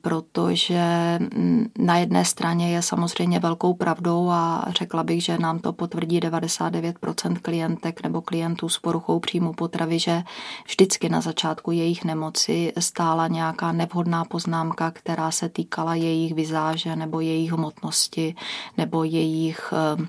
Protože 0.00 1.18
mm, 1.20 1.66
na 1.78 1.96
jedné 1.98 2.24
straně 2.24 2.74
je 2.74 2.82
samozřejmě 2.82 3.38
velkou 3.38 3.74
pravdou 3.74 4.28
a 4.30 4.64
řekla 4.68 5.02
bych, 5.02 5.24
že 5.24 5.38
nám 5.38 5.58
to 5.58 5.72
potvrdí 5.72 6.20
99% 6.20 7.36
klientek 7.42 8.02
nebo 8.02 8.22
klientů 8.22 8.68
s 8.68 8.78
poruchou 8.78 9.20
příjmu 9.20 9.52
potravy, 9.52 9.98
že 9.98 10.22
vždycky 10.66 11.08
na 11.08 11.20
začátku 11.20 11.70
jejich 11.70 12.04
nemoci 12.04 12.72
stála 12.78 13.28
nějaká 13.28 13.72
nevhodná 13.72 14.24
poznámka, 14.24 14.90
která 14.90 15.30
se 15.30 15.48
týkala 15.48 15.94
jejich 15.94 16.33
vizáže 16.34 16.96
nebo 16.96 17.20
jejich 17.20 17.52
hmotnosti 17.52 18.34
nebo 18.76 19.04
jejich 19.04 19.72
eh, 19.72 20.06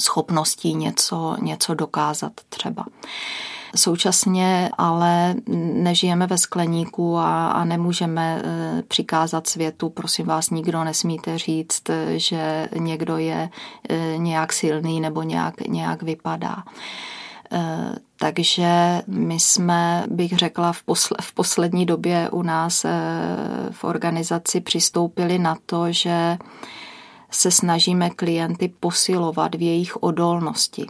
schopností 0.00 0.74
něco, 0.74 1.36
něco 1.40 1.74
dokázat 1.74 2.32
třeba. 2.48 2.84
Současně 3.76 4.70
ale 4.78 5.34
nežijeme 5.72 6.26
ve 6.26 6.38
skleníku 6.38 7.18
a, 7.18 7.48
a 7.48 7.64
nemůžeme 7.64 8.42
e, 8.44 8.82
přikázat 8.82 9.46
světu, 9.46 9.88
prosím 9.88 10.26
vás, 10.26 10.50
nikdo 10.50 10.84
nesmíte 10.84 11.38
říct, 11.38 11.82
že 12.16 12.68
někdo 12.78 13.18
je 13.18 13.50
e, 13.88 14.18
nějak 14.18 14.52
silný 14.52 15.00
nebo 15.00 15.22
nějak, 15.22 15.60
nějak 15.60 16.02
vypadá. 16.02 16.64
E, 17.54 17.92
takže 18.18 19.02
my 19.06 19.40
jsme, 19.40 20.04
bych 20.10 20.38
řekla, 20.38 20.72
v, 20.72 20.82
posle, 20.82 21.16
v 21.20 21.34
poslední 21.34 21.86
době 21.86 22.30
u 22.30 22.42
nás 22.42 22.86
v 23.70 23.84
organizaci 23.84 24.60
přistoupili 24.60 25.38
na 25.38 25.56
to, 25.66 25.92
že 25.92 26.38
se 27.30 27.50
snažíme 27.50 28.10
klienty 28.10 28.68
posilovat 28.80 29.54
v 29.54 29.62
jejich 29.62 30.02
odolnosti, 30.02 30.86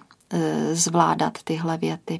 zvládat 0.73 1.39
tyhle 1.45 1.77
věty. 1.77 2.19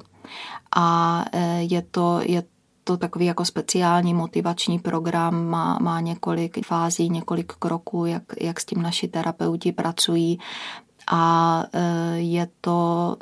A 0.75 1.25
je 1.59 1.81
to, 1.81 2.19
je 2.23 2.43
to 2.83 2.97
takový 2.97 3.25
jako 3.25 3.45
speciální 3.45 4.13
motivační 4.13 4.79
program, 4.79 5.45
má, 5.45 5.77
má 5.81 5.99
několik 5.99 6.65
fází, 6.65 7.09
několik 7.09 7.53
kroků, 7.53 8.05
jak, 8.05 8.23
jak 8.41 8.59
s 8.59 8.65
tím 8.65 8.81
naši 8.81 9.07
terapeuti 9.07 9.71
pracují. 9.71 10.39
A 11.11 11.63
je 12.13 12.47
to 12.61 13.15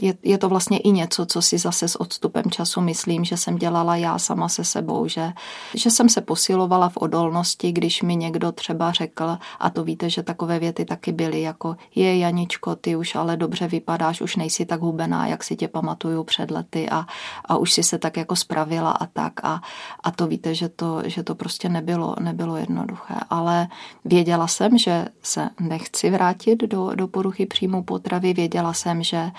je, 0.00 0.14
je 0.22 0.38
to 0.38 0.48
vlastně 0.48 0.78
i 0.78 0.90
něco, 0.90 1.26
co 1.26 1.42
si 1.42 1.58
zase 1.58 1.88
s 1.88 2.00
odstupem 2.00 2.50
času 2.50 2.80
myslím, 2.80 3.24
že 3.24 3.36
jsem 3.36 3.56
dělala 3.56 3.96
já 3.96 4.18
sama 4.18 4.48
se 4.48 4.64
sebou, 4.64 5.08
že, 5.08 5.32
že 5.74 5.90
jsem 5.90 6.08
se 6.08 6.20
posilovala 6.20 6.88
v 6.88 6.96
odolnosti, 6.96 7.72
když 7.72 8.02
mi 8.02 8.16
někdo 8.16 8.52
třeba 8.52 8.92
řekl, 8.92 9.38
a 9.60 9.70
to 9.70 9.84
víte, 9.84 10.10
že 10.10 10.22
takové 10.22 10.58
věty 10.58 10.84
taky 10.84 11.12
byly, 11.12 11.42
jako 11.42 11.76
je 11.94 12.18
Janičko, 12.18 12.76
ty 12.76 12.96
už 12.96 13.14
ale 13.14 13.36
dobře 13.36 13.68
vypadáš, 13.68 14.20
už 14.20 14.36
nejsi 14.36 14.66
tak 14.66 14.80
hubená, 14.80 15.26
jak 15.26 15.44
si 15.44 15.56
tě 15.56 15.68
pamatuju 15.68 16.24
před 16.24 16.50
lety 16.50 16.90
a, 16.90 17.06
a 17.44 17.56
už 17.56 17.72
si 17.72 17.82
se 17.82 17.98
tak 17.98 18.16
jako 18.16 18.36
spravila 18.36 18.90
a 18.90 19.06
tak. 19.06 19.32
A, 19.42 19.60
a 20.02 20.10
to 20.10 20.26
víte, 20.26 20.54
že 20.54 20.68
to, 20.68 21.02
že 21.04 21.22
to 21.22 21.34
prostě 21.34 21.68
nebylo, 21.68 22.16
nebylo 22.20 22.56
jednoduché, 22.56 23.14
ale 23.30 23.68
věděla 24.04 24.46
jsem, 24.46 24.78
že 24.78 25.06
se 25.22 25.48
nechci 25.60 26.10
vrátit 26.10 26.62
do, 26.62 26.94
do 26.94 27.08
poruchy 27.08 27.46
příjmu 27.46 27.82
potravy, 27.82 28.34
věděla 28.34 28.72
jsem, 28.72 29.02
že 29.02 29.30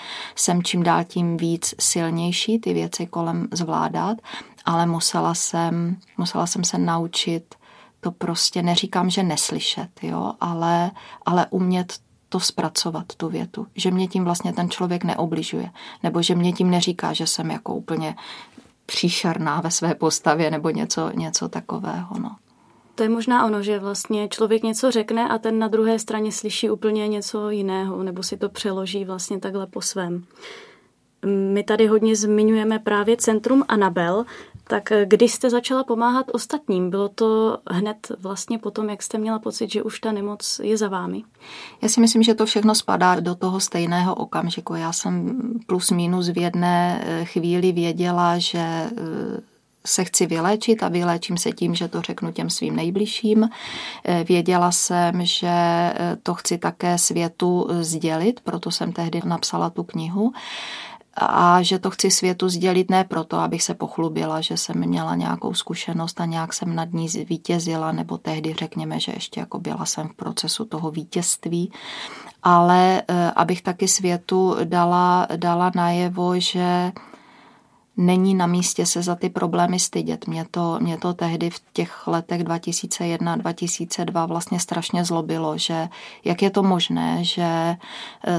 jsem 0.48 0.62
čím 0.62 0.82
dál 0.82 1.04
tím 1.04 1.36
víc 1.36 1.74
silnější 1.80 2.58
ty 2.58 2.74
věci 2.74 3.06
kolem 3.06 3.48
zvládat, 3.52 4.18
ale 4.64 4.86
musela 4.86 5.34
jsem, 5.34 5.96
musela 6.18 6.46
jsem 6.46 6.64
se 6.64 6.78
naučit 6.78 7.54
to 8.00 8.10
prostě, 8.10 8.62
neříkám, 8.62 9.10
že 9.10 9.22
neslyšet, 9.22 9.90
jo, 10.02 10.32
ale, 10.40 10.90
ale 11.26 11.46
umět 11.50 11.98
to 12.28 12.40
zpracovat, 12.40 13.04
tu 13.16 13.28
větu. 13.28 13.66
Že 13.74 13.90
mě 13.90 14.08
tím 14.08 14.24
vlastně 14.24 14.52
ten 14.52 14.70
člověk 14.70 15.04
neobližuje. 15.04 15.70
Nebo 16.02 16.22
že 16.22 16.34
mě 16.34 16.52
tím 16.52 16.70
neříká, 16.70 17.12
že 17.12 17.26
jsem 17.26 17.50
jako 17.50 17.74
úplně 17.74 18.16
příšerná 18.86 19.60
ve 19.60 19.70
své 19.70 19.94
postavě 19.94 20.50
nebo 20.50 20.70
něco, 20.70 21.10
něco 21.14 21.48
takového. 21.48 22.18
No. 22.18 22.36
To 22.98 23.02
je 23.04 23.08
možná 23.08 23.46
ono, 23.46 23.62
že 23.62 23.78
vlastně 23.78 24.28
člověk 24.28 24.62
něco 24.62 24.90
řekne 24.90 25.28
a 25.28 25.38
ten 25.38 25.58
na 25.58 25.68
druhé 25.68 25.98
straně 25.98 26.32
slyší 26.32 26.70
úplně 26.70 27.08
něco 27.08 27.50
jiného, 27.50 28.02
nebo 28.02 28.22
si 28.22 28.36
to 28.36 28.48
přeloží 28.48 29.04
vlastně 29.04 29.40
takhle 29.40 29.66
po 29.66 29.80
svém. 29.80 30.24
My 31.26 31.62
tady 31.62 31.86
hodně 31.86 32.16
zmiňujeme 32.16 32.78
právě 32.78 33.16
Centrum 33.16 33.64
Anabel, 33.68 34.24
tak 34.64 34.92
kdy 35.04 35.28
jste 35.28 35.50
začala 35.50 35.84
pomáhat 35.84 36.26
ostatním? 36.32 36.90
Bylo 36.90 37.08
to 37.08 37.58
hned 37.70 38.12
vlastně 38.18 38.58
potom, 38.58 38.90
jak 38.90 39.02
jste 39.02 39.18
měla 39.18 39.38
pocit, 39.38 39.72
že 39.72 39.82
už 39.82 40.00
ta 40.00 40.12
nemoc 40.12 40.60
je 40.62 40.76
za 40.76 40.88
vámi? 40.88 41.22
Já 41.82 41.88
si 41.88 42.00
myslím, 42.00 42.22
že 42.22 42.34
to 42.34 42.46
všechno 42.46 42.74
spadá 42.74 43.20
do 43.20 43.34
toho 43.34 43.60
stejného 43.60 44.14
okamžiku. 44.14 44.74
Já 44.74 44.92
jsem 44.92 45.40
plus 45.66 45.90
minus 45.90 46.28
v 46.28 46.38
jedné 46.38 47.04
chvíli 47.24 47.72
věděla, 47.72 48.38
že 48.38 48.90
se 49.88 50.04
chci 50.04 50.26
vyléčit 50.26 50.82
a 50.82 50.88
vyléčím 50.88 51.36
se 51.36 51.52
tím, 51.52 51.74
že 51.74 51.88
to 51.88 52.02
řeknu 52.02 52.32
těm 52.32 52.50
svým 52.50 52.76
nejbližším. 52.76 53.48
Eh, 54.04 54.24
věděla 54.24 54.72
jsem, 54.72 55.26
že 55.26 55.48
eh, 55.48 56.16
to 56.22 56.34
chci 56.34 56.58
také 56.58 56.98
světu 56.98 57.68
eh, 57.70 57.84
sdělit, 57.84 58.40
proto 58.40 58.70
jsem 58.70 58.92
tehdy 58.92 59.20
napsala 59.24 59.70
tu 59.70 59.82
knihu 59.82 60.32
a 61.20 61.62
že 61.62 61.78
to 61.78 61.90
chci 61.90 62.10
světu 62.10 62.48
sdělit 62.48 62.90
ne 62.90 63.04
proto, 63.04 63.38
abych 63.38 63.62
se 63.62 63.74
pochlubila, 63.74 64.40
že 64.40 64.56
jsem 64.56 64.76
měla 64.88 65.14
nějakou 65.14 65.54
zkušenost 65.54 66.20
a 66.20 66.24
nějak 66.24 66.52
jsem 66.52 66.74
nad 66.74 66.92
ní 66.92 67.08
vítězila, 67.08 67.92
nebo 67.92 68.18
tehdy 68.18 68.54
řekněme, 68.54 69.00
že 69.00 69.12
ještě 69.12 69.40
jako 69.40 69.58
byla 69.58 69.84
jsem 69.84 70.08
v 70.08 70.14
procesu 70.14 70.64
toho 70.64 70.90
vítězství, 70.90 71.72
ale 72.42 73.02
abych 73.36 73.62
taky 73.62 73.88
světu 73.88 74.56
dala, 74.64 75.26
dala 75.36 75.72
najevo, 75.74 76.40
že 76.40 76.92
není 77.98 78.34
na 78.34 78.46
místě 78.46 78.86
se 78.86 79.02
za 79.02 79.14
ty 79.14 79.28
problémy 79.28 79.78
stydět. 79.78 80.26
Mě 80.26 80.46
to, 80.50 80.78
mě 80.80 80.98
to 80.98 81.14
tehdy 81.14 81.50
v 81.50 81.60
těch 81.72 82.06
letech 82.06 82.44
2001-2002 82.44 84.26
vlastně 84.26 84.60
strašně 84.60 85.04
zlobilo, 85.04 85.58
že 85.58 85.88
jak 86.24 86.42
je 86.42 86.50
to 86.50 86.62
možné, 86.62 87.24
že 87.24 87.42
e, 87.42 87.76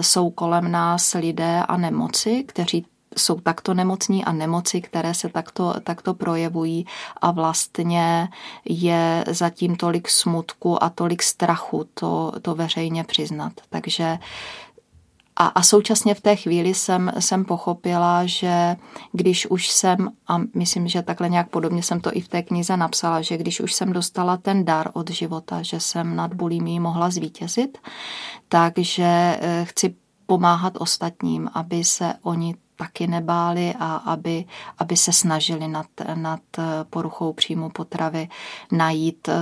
jsou 0.04 0.30
kolem 0.30 0.72
nás 0.72 1.14
lidé 1.14 1.64
a 1.68 1.78
nemoci, 1.78 2.44
kteří 2.44 2.86
jsou 3.18 3.40
takto 3.40 3.74
nemocní 3.74 4.26
a 4.26 4.32
nemoci, 4.32 4.82
které 4.82 5.14
se 5.14 5.30
takto, 5.30 5.74
takto 5.84 6.14
projevují 6.14 6.86
a 7.22 7.32
vlastně 7.32 8.30
je 8.66 9.24
zatím 9.28 9.76
tolik 9.76 10.10
smutku 10.10 10.84
a 10.84 10.90
tolik 10.90 11.24
strachu 11.24 11.88
to, 11.94 12.32
to 12.42 12.56
veřejně 12.56 13.04
přiznat. 13.04 13.54
Takže 13.70 14.18
a, 15.40 15.48
a 15.48 15.64
současně 15.64 16.16
v 16.16 16.22
té 16.22 16.36
chvíli 16.36 16.74
jsem, 16.74 17.12
jsem 17.20 17.46
pochopila, 17.46 18.26
že 18.26 18.76
když 19.12 19.46
už 19.46 19.68
jsem, 19.70 20.10
a 20.28 20.38
myslím, 20.56 20.88
že 20.88 21.02
takhle 21.02 21.30
nějak 21.30 21.50
podobně 21.50 21.84
jsem 21.84 22.00
to 22.00 22.10
i 22.14 22.22
v 22.22 22.28
té 22.28 22.42
knize 22.42 22.78
napsala, 22.78 23.22
že 23.22 23.38
když 23.38 23.60
už 23.60 23.74
jsem 23.74 23.94
dostala 23.94 24.38
ten 24.38 24.66
dar 24.66 24.90
od 24.94 25.10
života, 25.10 25.62
že 25.62 25.80
jsem 25.80 26.16
nad 26.16 26.34
bulimí 26.34 26.80
mohla 26.80 27.10
zvítězit, 27.10 27.78
takže 28.50 29.38
eh, 29.42 29.66
chci 29.66 29.96
pomáhat 30.26 30.74
ostatním, 30.78 31.50
aby 31.54 31.84
se 31.84 32.14
oni 32.22 32.56
taky 32.76 33.08
nebáli 33.08 33.74
a 33.80 33.96
aby, 33.96 34.46
aby 34.78 34.98
se 34.98 35.14
snažili 35.14 35.68
nad, 35.68 35.86
nad 36.16 36.40
poruchou 36.90 37.34
příjmu 37.34 37.70
potravy 37.70 38.30
najít 38.72 39.30
eh, 39.30 39.36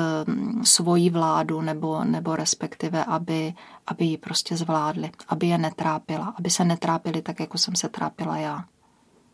svoji 0.63 1.10
vládu 1.10 1.62
nebo, 1.62 2.03
nebo 2.03 2.36
respektive, 2.36 3.03
aby, 3.03 3.53
aby 3.88 4.06
ji 4.06 4.17
prostě 4.17 4.58
zvládli, 4.58 5.10
aby 5.28 5.47
je 5.47 5.58
netrápila, 5.58 6.34
aby 6.39 6.50
se 6.50 6.63
netrápili 6.63 7.21
tak, 7.21 7.39
jako 7.39 7.58
jsem 7.58 7.76
se 7.76 7.89
trápila 7.89 8.38
já. 8.38 8.63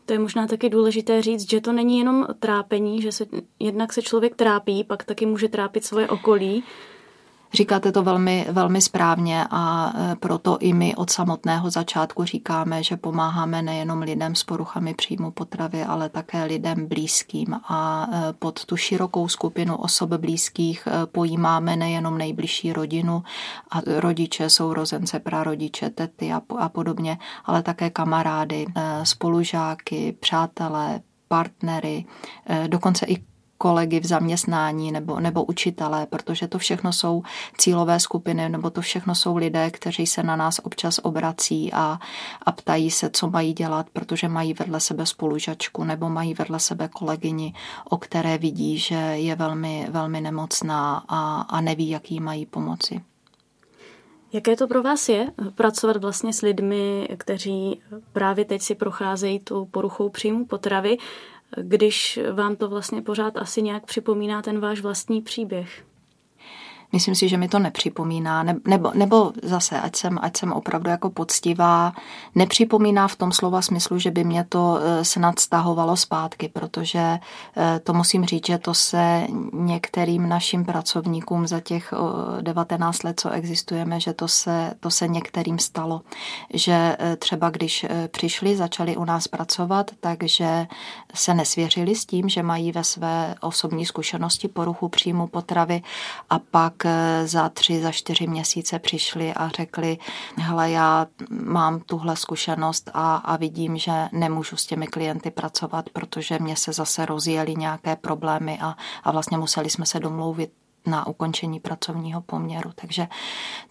To 0.06 0.12
je 0.12 0.18
možná 0.18 0.46
taky 0.46 0.68
důležité 0.68 1.22
říct, 1.22 1.50
že 1.50 1.60
to 1.60 1.72
není 1.72 1.98
jenom 1.98 2.26
trápení, 2.38 3.02
že 3.02 3.12
se, 3.12 3.26
jednak 3.58 3.92
se 3.92 4.02
člověk 4.02 4.36
trápí, 4.36 4.84
pak 4.84 5.04
taky 5.04 5.26
může 5.26 5.48
trápit 5.48 5.84
svoje 5.84 6.08
okolí, 6.08 6.64
Říkáte 7.54 7.92
to 7.92 8.02
velmi, 8.02 8.46
velmi 8.50 8.80
správně 8.80 9.44
a 9.50 9.92
e, 9.96 10.16
proto 10.16 10.58
i 10.60 10.72
my 10.72 10.96
od 10.96 11.10
samotného 11.10 11.70
začátku 11.70 12.24
říkáme, 12.24 12.82
že 12.82 12.96
pomáháme 12.96 13.62
nejenom 13.62 14.02
lidem 14.02 14.34
s 14.34 14.44
poruchami 14.44 14.94
příjmu 14.94 15.30
potravy, 15.30 15.82
ale 15.84 16.08
také 16.08 16.44
lidem 16.44 16.86
blízkým 16.88 17.54
a 17.54 18.08
e, 18.12 18.32
pod 18.32 18.64
tu 18.64 18.76
širokou 18.76 19.28
skupinu 19.28 19.76
osob 19.76 20.10
blízkých 20.10 20.86
e, 20.86 21.06
pojímáme 21.06 21.76
nejenom 21.76 22.18
nejbližší 22.18 22.72
rodinu 22.72 23.22
a 23.70 23.80
rodiče, 23.86 24.50
sourozence, 24.50 25.20
prarodiče, 25.20 25.90
tety 25.90 26.32
a, 26.32 26.42
a 26.58 26.68
podobně, 26.68 27.18
ale 27.44 27.62
také 27.62 27.90
kamarády, 27.90 28.66
spolužáky, 29.02 30.16
přátelé, 30.20 31.00
partnery, 31.28 32.04
dokonce 32.68 33.06
i 33.06 33.33
kolegy 33.58 34.00
v 34.00 34.06
zaměstnání 34.06 34.92
nebo, 34.92 35.20
nebo 35.20 35.44
učitelé, 35.44 36.06
protože 36.06 36.48
to 36.48 36.58
všechno 36.58 36.92
jsou 36.92 37.22
cílové 37.58 38.00
skupiny 38.00 38.48
nebo 38.48 38.70
to 38.70 38.80
všechno 38.80 39.14
jsou 39.14 39.36
lidé, 39.36 39.70
kteří 39.70 40.06
se 40.06 40.22
na 40.22 40.36
nás 40.36 40.60
občas 40.64 41.00
obrací 41.02 41.72
a, 41.72 41.98
a 42.42 42.52
ptají 42.52 42.90
se, 42.90 43.10
co 43.10 43.30
mají 43.30 43.52
dělat, 43.52 43.86
protože 43.92 44.28
mají 44.28 44.54
vedle 44.54 44.80
sebe 44.80 45.06
spolužačku 45.06 45.84
nebo 45.84 46.08
mají 46.08 46.34
vedle 46.34 46.60
sebe 46.60 46.88
kolegyni, 46.88 47.54
o 47.90 47.96
které 47.98 48.38
vidí, 48.38 48.78
že 48.78 48.94
je 48.94 49.34
velmi, 49.34 49.86
velmi 49.90 50.20
nemocná 50.20 51.04
a, 51.08 51.40
a 51.40 51.60
neví, 51.60 51.90
jak 51.90 52.10
jí 52.10 52.20
mají 52.20 52.46
pomoci. 52.46 53.00
Jaké 54.34 54.56
to 54.56 54.66
pro 54.68 54.82
vás 54.82 55.08
je 55.08 55.32
pracovat 55.54 55.96
vlastně 55.96 56.32
s 56.32 56.42
lidmi, 56.42 57.08
kteří 57.16 57.80
právě 58.12 58.44
teď 58.44 58.62
si 58.62 58.74
procházejí 58.74 59.40
tu 59.40 59.64
poruchou 59.64 60.08
příjmu 60.08 60.46
potravy? 60.46 60.96
Když 61.62 62.18
vám 62.32 62.56
to 62.56 62.68
vlastně 62.68 63.02
pořád 63.02 63.36
asi 63.36 63.62
nějak 63.62 63.86
připomíná 63.86 64.42
ten 64.42 64.60
váš 64.60 64.80
vlastní 64.80 65.22
příběh. 65.22 65.84
Myslím 66.94 67.14
si, 67.14 67.28
že 67.28 67.36
mi 67.36 67.48
to 67.48 67.58
nepřipomíná, 67.58 68.42
nebo, 68.42 68.92
nebo 68.94 69.32
zase, 69.42 69.80
ať 69.80 69.96
jsem, 69.96 70.18
ať 70.22 70.36
jsem 70.36 70.52
opravdu 70.52 70.90
jako 70.90 71.10
poctivá, 71.10 71.92
nepřipomíná 72.34 73.08
v 73.08 73.16
tom 73.16 73.32
slova 73.32 73.62
smyslu, 73.62 73.98
že 73.98 74.10
by 74.10 74.24
mě 74.24 74.46
to 74.48 74.78
eh, 74.80 75.04
snad 75.04 75.38
stahovalo 75.38 75.96
zpátky, 75.96 76.48
protože 76.48 77.18
eh, 77.56 77.80
to 77.84 77.94
musím 77.94 78.24
říct, 78.24 78.46
že 78.46 78.58
to 78.58 78.74
se 78.74 79.26
některým 79.52 80.28
našim 80.28 80.64
pracovníkům 80.64 81.46
za 81.46 81.60
těch 81.60 81.94
19 82.40 83.02
let, 83.02 83.20
co 83.20 83.30
existujeme, 83.30 84.00
že 84.00 84.12
to 84.12 84.28
se, 84.28 84.74
to 84.80 84.90
se 84.90 85.08
některým 85.08 85.58
stalo. 85.58 86.00
Že 86.52 86.96
eh, 86.98 87.16
třeba 87.16 87.50
když 87.50 87.86
přišli, 88.08 88.56
začali 88.56 88.96
u 88.96 89.04
nás 89.04 89.28
pracovat, 89.28 89.90
takže 90.00 90.66
se 91.14 91.34
nesvěřili 91.34 91.94
s 91.94 92.06
tím, 92.06 92.28
že 92.28 92.42
mají 92.42 92.72
ve 92.72 92.84
své 92.84 93.34
osobní 93.40 93.86
zkušenosti 93.86 94.48
poruchu 94.48 94.88
příjmu 94.88 95.26
potravy 95.26 95.82
a 96.30 96.38
pak 96.38 96.83
za 97.24 97.48
tři, 97.48 97.82
za 97.82 97.92
čtyři 97.92 98.26
měsíce 98.26 98.78
přišli 98.78 99.34
a 99.34 99.48
řekli, 99.48 99.98
hele, 100.36 100.70
já 100.70 101.06
mám 101.30 101.80
tuhle 101.80 102.16
zkušenost 102.16 102.90
a, 102.94 103.16
a 103.16 103.36
vidím, 103.36 103.76
že 103.76 104.08
nemůžu 104.12 104.56
s 104.56 104.66
těmi 104.66 104.86
klienty 104.86 105.30
pracovat, 105.30 105.90
protože 105.90 106.38
mě 106.38 106.56
se 106.56 106.72
zase 106.72 107.06
rozjeli 107.06 107.54
nějaké 107.54 107.96
problémy 107.96 108.58
a, 108.60 108.76
a 109.04 109.10
vlastně 109.10 109.38
museli 109.38 109.70
jsme 109.70 109.86
se 109.86 110.00
domluvit 110.00 110.50
na 110.86 111.06
ukončení 111.06 111.60
pracovního 111.60 112.20
poměru. 112.20 112.70
Takže 112.74 113.08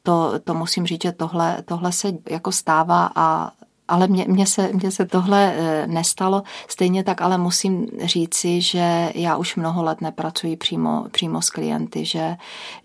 to, 0.03 0.39
to 0.39 0.53
musím 0.53 0.85
říct, 0.85 1.03
že 1.03 1.11
tohle, 1.11 1.61
tohle 1.65 1.91
se 1.91 2.13
jako 2.29 2.51
stává 2.51 3.11
a 3.15 3.51
ale 3.87 4.07
mně, 4.07 4.25
mně, 4.27 4.45
se, 4.45 4.69
mně 4.73 4.91
se 4.91 5.05
tohle 5.05 5.53
eh, 5.55 5.87
nestalo. 5.87 6.43
Stejně 6.67 7.03
tak 7.03 7.21
ale 7.21 7.37
musím 7.37 7.87
říci, 8.03 8.61
že 8.61 9.11
já 9.15 9.37
už 9.37 9.55
mnoho 9.55 9.83
let 9.83 10.01
nepracuji 10.01 10.57
přímo, 10.57 11.05
přímo 11.11 11.41
s 11.41 11.49
klienty, 11.49 12.05
že, 12.05 12.35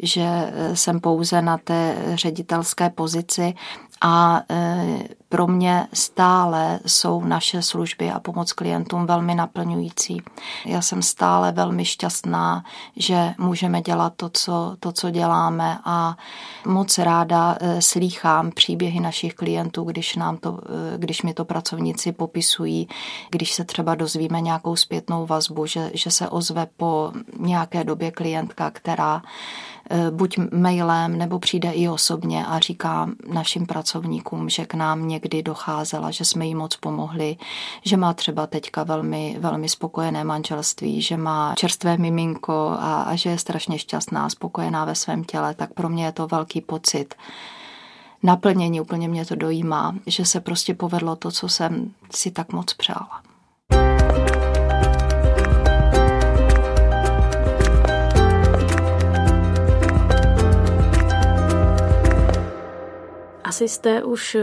že 0.03 0.23
eh, 0.25 0.77
jsem 0.77 1.01
pouze 1.01 1.43
na 1.43 1.59
té 1.59 1.97
ředitelské 2.15 2.91
pozici 2.91 3.55
a 4.01 4.43
e, 4.51 5.09
pro 5.29 5.47
mě 5.47 5.87
stále 5.93 6.81
jsou 6.87 7.25
naše 7.25 7.63
služby 7.63 8.11
a 8.11 8.21
pomoc 8.21 8.53
klientům 8.53 9.07
velmi 9.07 9.35
naplňující. 9.35 10.23
Já 10.67 10.83
jsem 10.83 11.03
stále 11.03 11.53
velmi 11.53 11.85
šťastná, 11.85 12.65
že 12.97 13.35
můžeme 13.39 13.83
dělat 13.83 14.13
to, 14.17 14.29
co, 14.29 14.77
to, 14.81 14.93
co 14.93 15.11
děláme 15.11 15.79
a 15.85 16.17
moc 16.67 16.99
ráda 16.99 17.57
e, 17.61 17.83
slýchám 17.83 18.51
příběhy 18.51 19.01
našich 19.01 19.35
klientů, 19.35 19.85
když, 19.85 20.17
nám 20.17 20.37
to, 20.37 20.59
e, 20.95 20.99
když 20.99 21.23
mi 21.23 21.35
to 21.35 21.45
pracovníci 21.45 22.13
popisují, 22.13 22.89
když 23.31 23.53
se 23.53 23.65
třeba 23.65 23.95
dozvíme 23.95 24.41
nějakou 24.41 24.77
zpětnou 24.77 25.27
vazbu, 25.27 25.67
že, 25.67 25.91
že 25.95 26.11
se 26.11 26.29
ozve 26.29 26.67
po 26.77 27.13
nějaké 27.39 27.85
době 27.85 28.11
klientka, 28.11 28.71
která 28.71 29.23
buď 30.11 30.38
mailem 30.53 31.18
nebo 31.18 31.38
přijde 31.38 31.70
i 31.70 31.88
osobně 31.88 32.46
a 32.46 32.59
říká 32.59 33.11
našim 33.33 33.66
pracovníkům, 33.66 34.48
že 34.48 34.66
k 34.66 34.74
nám 34.74 35.09
někdy 35.09 35.42
docházela, 35.42 36.11
že 36.11 36.24
jsme 36.24 36.46
jí 36.46 36.55
moc 36.55 36.77
pomohli, 36.77 37.37
že 37.85 37.96
má 37.96 38.14
třeba 38.14 38.46
teďka 38.46 38.85
velmi, 38.85 39.37
velmi 39.40 39.68
spokojené 39.68 40.24
manželství, 40.24 41.03
že 41.03 41.16
má 41.16 41.55
čerstvé 41.57 41.96
miminko 41.96 42.77
a, 42.81 43.03
a 43.03 43.16
že 43.16 43.31
je 43.31 43.38
strašně 43.38 43.79
šťastná, 43.79 44.29
spokojená 44.29 44.85
ve 44.85 44.94
svém 44.94 45.24
těle, 45.24 45.55
tak 45.55 45.72
pro 45.72 45.88
mě 45.88 46.05
je 46.05 46.12
to 46.12 46.27
velký 46.27 46.61
pocit 46.61 47.14
naplnění, 48.22 48.81
úplně 48.81 49.09
mě 49.09 49.27
to 49.27 49.35
dojímá, 49.35 49.94
že 50.07 50.24
se 50.24 50.40
prostě 50.40 50.74
povedlo 50.74 51.16
to, 51.16 51.31
co 51.31 51.48
jsem 51.48 51.92
si 52.11 52.31
tak 52.31 52.53
moc 52.53 52.74
přála. 52.74 53.28
Asi 63.59 63.68
jste 63.68 64.05
už 64.05 64.35
eh, 64.35 64.42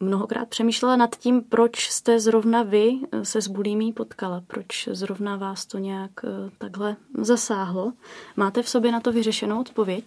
mnohokrát 0.00 0.48
přemýšlela 0.48 0.96
nad 0.96 1.16
tím, 1.16 1.42
proč 1.42 1.88
jste 1.88 2.20
zrovna 2.20 2.62
vy 2.62 2.92
eh, 3.12 3.24
se 3.24 3.42
s 3.42 3.48
bulímí 3.48 3.92
potkala, 3.92 4.42
proč 4.46 4.88
zrovna 4.92 5.36
vás 5.36 5.66
to 5.66 5.78
nějak 5.78 6.10
eh, 6.24 6.50
takhle 6.58 6.96
zasáhlo. 7.18 7.92
Máte 8.36 8.62
v 8.62 8.68
sobě 8.68 8.92
na 8.92 9.00
to 9.00 9.12
vyřešenou 9.12 9.60
odpověď? 9.60 10.04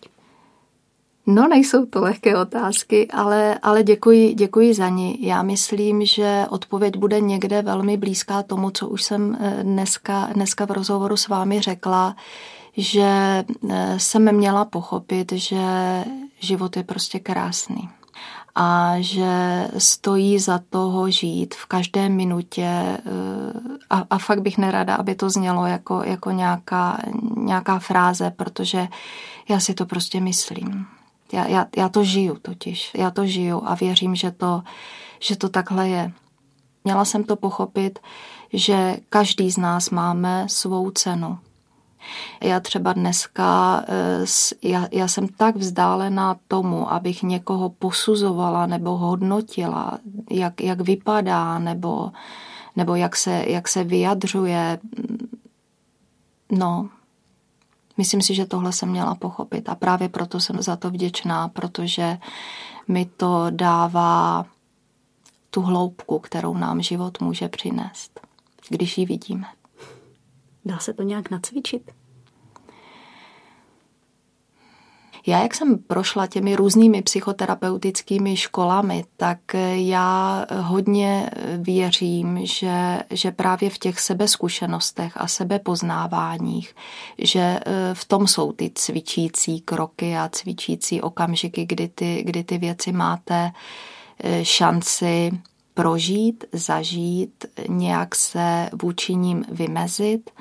No, 1.25 1.47
nejsou 1.47 1.85
to 1.85 2.01
lehké 2.01 2.37
otázky, 2.37 3.07
ale, 3.07 3.59
ale 3.61 3.83
děkuji, 3.83 4.33
děkuji 4.33 4.73
za 4.73 4.89
ní. 4.89 5.27
Já 5.27 5.43
myslím, 5.43 6.05
že 6.05 6.45
odpověď 6.49 6.97
bude 6.97 7.21
někde 7.21 7.61
velmi 7.61 7.97
blízká 7.97 8.43
tomu, 8.43 8.71
co 8.71 8.87
už 8.87 9.03
jsem 9.03 9.37
dneska, 9.63 10.29
dneska 10.33 10.65
v 10.65 10.71
rozhovoru 10.71 11.17
s 11.17 11.27
vámi 11.27 11.61
řekla, 11.61 12.15
že 12.77 13.43
jsem 13.97 14.35
měla 14.35 14.65
pochopit, 14.65 15.31
že 15.31 15.63
život 16.39 16.77
je 16.77 16.83
prostě 16.83 17.19
krásný 17.19 17.89
a 18.55 18.95
že 18.99 19.67
stojí 19.77 20.39
za 20.39 20.59
toho 20.69 21.09
žít 21.09 21.55
v 21.55 21.65
každé 21.65 22.09
minutě 22.09 22.63
eh, 22.65 22.99
a, 23.89 24.05
a 24.09 24.17
fakt 24.17 24.41
bych 24.41 24.57
nerada, 24.57 24.95
aby 24.95 25.15
to 25.15 25.29
znělo 25.29 25.65
jako, 25.65 26.03
jako 26.03 26.31
nějaká, 26.31 26.97
nějaká 27.37 27.79
fráze, 27.79 28.31
protože 28.31 28.87
já 29.49 29.59
si 29.59 29.73
to 29.73 29.85
prostě 29.85 30.21
myslím. 30.21 30.85
Já, 31.33 31.47
já, 31.47 31.65
já 31.77 31.89
to 31.89 32.03
žiju 32.03 32.37
totiž, 32.41 32.91
já 32.95 33.11
to 33.11 33.25
žiju 33.25 33.61
a 33.65 33.75
věřím, 33.75 34.15
že 34.15 34.31
to, 34.31 34.63
že 35.19 35.35
to 35.35 35.49
takhle 35.49 35.89
je. 35.89 36.11
Měla 36.83 37.05
jsem 37.05 37.23
to 37.23 37.35
pochopit, 37.35 37.99
že 38.53 38.97
každý 39.09 39.51
z 39.51 39.57
nás 39.57 39.89
máme 39.89 40.45
svou 40.49 40.91
cenu. 40.91 41.39
Já 42.41 42.59
třeba 42.59 42.93
dneska, 42.93 43.83
eh, 43.87 44.25
já, 44.61 44.87
já 44.91 45.07
jsem 45.07 45.27
tak 45.27 45.55
vzdálená 45.55 46.35
tomu, 46.47 46.93
abych 46.93 47.23
někoho 47.23 47.69
posuzovala 47.69 48.65
nebo 48.65 48.97
hodnotila, 48.97 49.99
jak, 50.31 50.61
jak 50.61 50.81
vypadá 50.81 51.59
nebo, 51.59 52.11
nebo 52.75 52.95
jak, 52.95 53.15
se, 53.15 53.45
jak 53.47 53.67
se 53.67 53.83
vyjadřuje. 53.83 54.79
No, 56.51 56.89
myslím 57.97 58.21
si, 58.21 58.35
že 58.35 58.45
tohle 58.45 58.71
jsem 58.73 58.89
měla 58.89 59.15
pochopit 59.15 59.69
a 59.69 59.75
právě 59.75 60.09
proto 60.09 60.39
jsem 60.39 60.61
za 60.61 60.75
to 60.75 60.89
vděčná, 60.89 61.47
protože 61.47 62.17
mi 62.87 63.05
to 63.05 63.45
dává 63.49 64.45
tu 65.49 65.61
hloubku, 65.61 66.19
kterou 66.19 66.53
nám 66.53 66.81
život 66.81 67.21
může 67.21 67.47
přinést, 67.47 68.19
když 68.69 68.97
ji 68.97 69.05
vidíme. 69.05 69.47
Dá 70.65 70.79
se 70.79 70.93
to 70.93 71.03
nějak 71.03 71.31
nacvičit? 71.31 71.91
Já, 75.27 75.41
jak 75.43 75.55
jsem 75.55 75.77
prošla 75.77 76.27
těmi 76.27 76.55
různými 76.55 77.01
psychoterapeutickými 77.01 78.37
školami, 78.37 79.05
tak 79.17 79.39
já 79.73 80.45
hodně 80.61 81.29
věřím, 81.57 82.45
že, 82.45 82.99
že 83.09 83.31
právě 83.31 83.69
v 83.69 83.77
těch 83.77 83.99
sebezkušenostech 83.99 85.13
a 85.15 85.27
sebepoznáváních, 85.27 86.75
že 87.17 87.39
e, 87.39 87.59
v 87.93 88.05
tom 88.05 88.27
jsou 88.27 88.51
ty 88.51 88.71
cvičící 88.75 89.61
kroky 89.61 90.17
a 90.17 90.29
cvičící 90.29 91.01
okamžiky, 91.01 91.65
kdy 91.65 91.87
ty, 91.87 92.23
kdy 92.25 92.43
ty 92.43 92.57
věci 92.57 92.91
máte 92.91 93.51
e, 94.23 94.45
šanci 94.45 95.31
prožít, 95.73 96.45
zažít, 96.51 97.45
nějak 97.69 98.15
se 98.15 98.69
vůči 98.81 99.15
ním 99.15 99.45
vymezit 99.49 100.31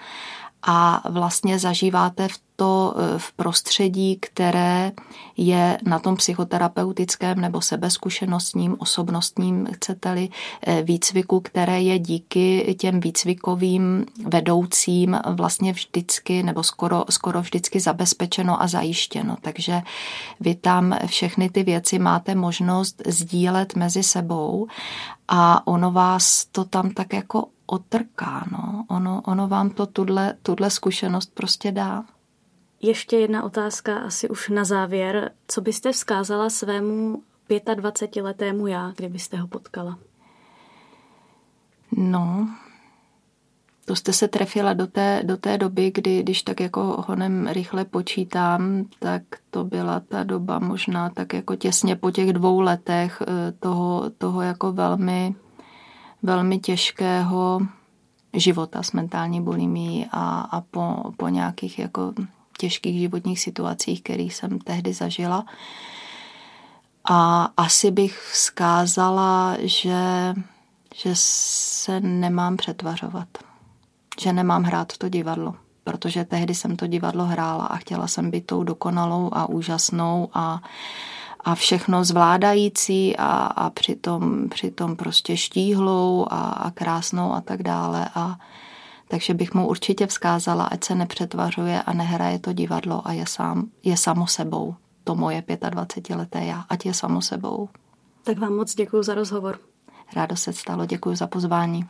a 0.63 1.03
vlastně 1.11 1.59
zažíváte 1.59 2.29
v 2.29 2.39
to 2.63 2.95
eh, 2.97 3.19
v 3.19 3.33
prostředí, 3.33 4.17
které 4.21 4.93
je 5.37 5.79
na 5.87 5.99
tom 5.99 6.17
psychoterapeutickém 6.17 7.41
nebo 7.41 7.61
sebezkušenostním, 7.61 8.77
osobnostním, 8.79 9.67
chcete-li, 9.73 10.29
eh, 10.67 10.83
výcviku, 10.83 11.41
které 11.41 11.83
je 11.83 11.99
díky 11.99 12.77
těm 12.79 13.01
výcvikovým 13.01 14.07
vedoucím 14.27 15.19
vlastně 15.31 15.73
vždycky 15.73 16.43
nebo 16.43 16.63
skoro, 16.63 17.05
skoro 17.11 17.43
vždycky 17.43 17.81
zabezpečeno 17.81 18.63
a 18.63 18.67
zajištěno. 18.67 19.37
Takže 19.41 19.83
vy 20.41 20.55
tam 20.55 20.99
všechny 21.07 21.51
ty 21.51 21.63
věci 21.63 21.99
máte 21.99 22.35
možnost 22.35 23.03
sdílet 23.07 23.77
mezi 23.77 24.03
sebou 24.03 24.67
a 25.29 25.67
ono 25.67 25.93
vás 25.93 26.45
to 26.45 26.65
tam 26.65 26.91
tak 26.91 27.13
jako 27.13 27.47
otrká. 27.67 28.47
No. 28.53 28.85
Ono, 28.89 29.23
ono 29.25 29.49
vám 29.49 29.71
to 29.71 29.87
tuhle, 29.87 30.35
tuhle 30.43 30.71
zkušenost 30.71 31.35
prostě 31.35 31.73
dá. 31.73 32.05
Ještě 32.83 33.17
jedna 33.17 33.43
otázka 33.43 33.99
asi 33.99 34.29
už 34.29 34.49
na 34.49 34.65
závěr. 34.65 35.31
Co 35.49 35.61
byste 35.61 35.93
vzkázala 35.93 36.51
svému 36.51 37.23
25-letému 37.49 38.67
já, 38.67 38.93
kdybyste 38.97 39.37
ho 39.37 39.47
potkala? 39.47 39.99
No, 41.97 42.49
to 43.85 43.97
jste 43.97 44.13
se 44.13 44.29
trefila 44.29 44.73
do 44.73 44.87
té, 44.87 45.23
do 45.25 45.37
té 45.37 45.59
doby, 45.59 45.93
kdy, 45.95 46.23
když 46.23 46.43
tak 46.43 46.61
jako 46.61 47.05
honem 47.09 47.47
rychle 47.47 47.85
počítám, 47.85 48.85
tak 48.99 49.23
to 49.51 49.65
byla 49.65 50.01
ta 50.01 50.25
doba 50.25 50.59
možná 50.59 51.11
tak 51.11 51.33
jako 51.33 51.57
těsně 51.57 51.97
po 51.97 52.11
těch 52.11 52.33
dvou 52.33 52.61
letech 52.61 53.23
eh, 53.23 53.53
toho, 53.53 54.11
toho 54.19 54.43
jako 54.43 54.73
velmi, 54.73 55.35
velmi 56.23 56.59
těžkého 56.59 57.61
života 58.35 58.83
s 58.83 58.93
mentální 58.93 59.41
bulimií 59.41 60.07
a, 60.13 60.41
a 60.41 60.61
po, 60.61 61.13
po 61.17 61.29
nějakých 61.29 61.79
jako 61.79 62.15
těžkých 62.63 63.01
životních 63.01 63.41
situacích, 63.41 64.03
které 64.03 64.23
jsem 64.23 64.59
tehdy 64.59 64.93
zažila. 64.93 65.45
A 67.05 67.49
asi 67.57 67.91
bych 67.91 68.31
vzkázala, 68.33 69.57
že, 69.59 70.35
že 70.95 71.11
se 71.15 72.01
nemám 72.01 72.57
přetvařovat, 72.57 73.29
že 74.21 74.33
nemám 74.33 74.63
hrát 74.63 74.95
to 74.99 75.09
divadlo, 75.09 75.55
protože 75.85 76.25
tehdy 76.25 76.55
jsem 76.55 76.77
to 76.77 76.87
divadlo 76.87 77.25
hrála 77.25 77.67
a 77.67 77.77
chtěla 77.77 78.07
jsem 78.07 78.31
být 78.31 78.47
tou 78.47 78.63
dokonalou 78.63 79.31
a 79.33 79.49
úžasnou 79.49 80.29
a, 80.35 80.63
a 81.41 81.55
všechno 81.55 82.05
zvládající 82.05 83.17
a, 83.17 83.27
a 83.59 83.71
přitom, 83.71 84.49
přitom 84.49 84.97
prostě 84.97 85.37
štíhlou 85.37 86.27
a, 86.31 86.39
a 86.39 86.71
krásnou 86.71 87.33
a 87.33 87.41
tak 87.41 87.63
dále. 87.63 88.09
A, 88.15 88.39
takže 89.13 89.35
bych 89.35 89.55
mu 89.55 89.69
určitě 89.69 90.07
vzkázala, 90.07 90.65
ať 90.65 90.85
se 90.85 90.95
nepřetvařuje 90.95 91.83
a 91.83 91.93
nehraje 91.93 92.39
to 92.39 92.53
divadlo 92.53 93.09
a 93.09 93.13
je, 93.13 93.27
sám, 93.27 93.69
je 93.83 93.97
samo 93.97 94.27
sebou. 94.27 94.75
To 95.05 95.15
moje 95.15 95.41
25-leté 95.41 96.45
já, 96.45 96.65
ať 96.69 96.87
je 96.87 96.95
samo 96.95 97.23
sebou. 97.23 97.69
Tak 98.25 98.39
vám 98.39 98.57
moc 98.57 98.75
děkuji 98.75 99.03
za 99.03 99.15
rozhovor. 99.15 99.59
Rádo 100.17 100.37
se 100.37 100.53
stalo, 100.53 100.87
děkuji 100.87 101.17
za 101.17 101.27
pozvání. 101.27 101.85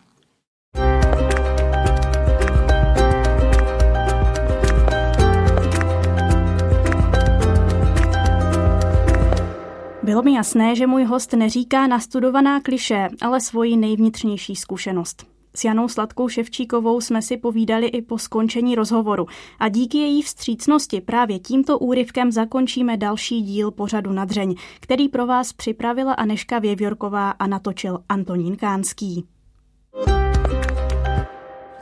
Bylo 10.02 10.22
mi 10.22 10.34
jasné, 10.34 10.76
že 10.76 10.86
můj 10.86 11.04
host 11.04 11.32
neříká 11.32 11.86
nastudovaná 11.86 12.60
kliše, 12.60 13.08
ale 13.20 13.40
svoji 13.40 13.76
nejvnitřnější 13.76 14.56
zkušenost. 14.56 15.31
S 15.54 15.64
Janou 15.64 15.88
Sladkou 15.88 16.28
Ševčíkovou 16.28 17.00
jsme 17.00 17.22
si 17.22 17.36
povídali 17.36 17.86
i 17.86 18.02
po 18.02 18.18
skončení 18.18 18.74
rozhovoru 18.74 19.26
a 19.58 19.68
díky 19.68 19.98
její 19.98 20.22
vstřícnosti 20.22 21.00
právě 21.00 21.38
tímto 21.38 21.78
úryvkem 21.78 22.32
zakončíme 22.32 22.96
další 22.96 23.42
díl 23.42 23.70
pořadu 23.70 24.12
na 24.12 24.24
dřeň, 24.24 24.54
který 24.80 25.08
pro 25.08 25.26
vás 25.26 25.52
připravila 25.52 26.12
Aneška 26.12 26.58
Věvjorková 26.58 27.30
a 27.30 27.46
natočil 27.46 27.98
Antonín 28.08 28.56
Kánský. 28.56 29.26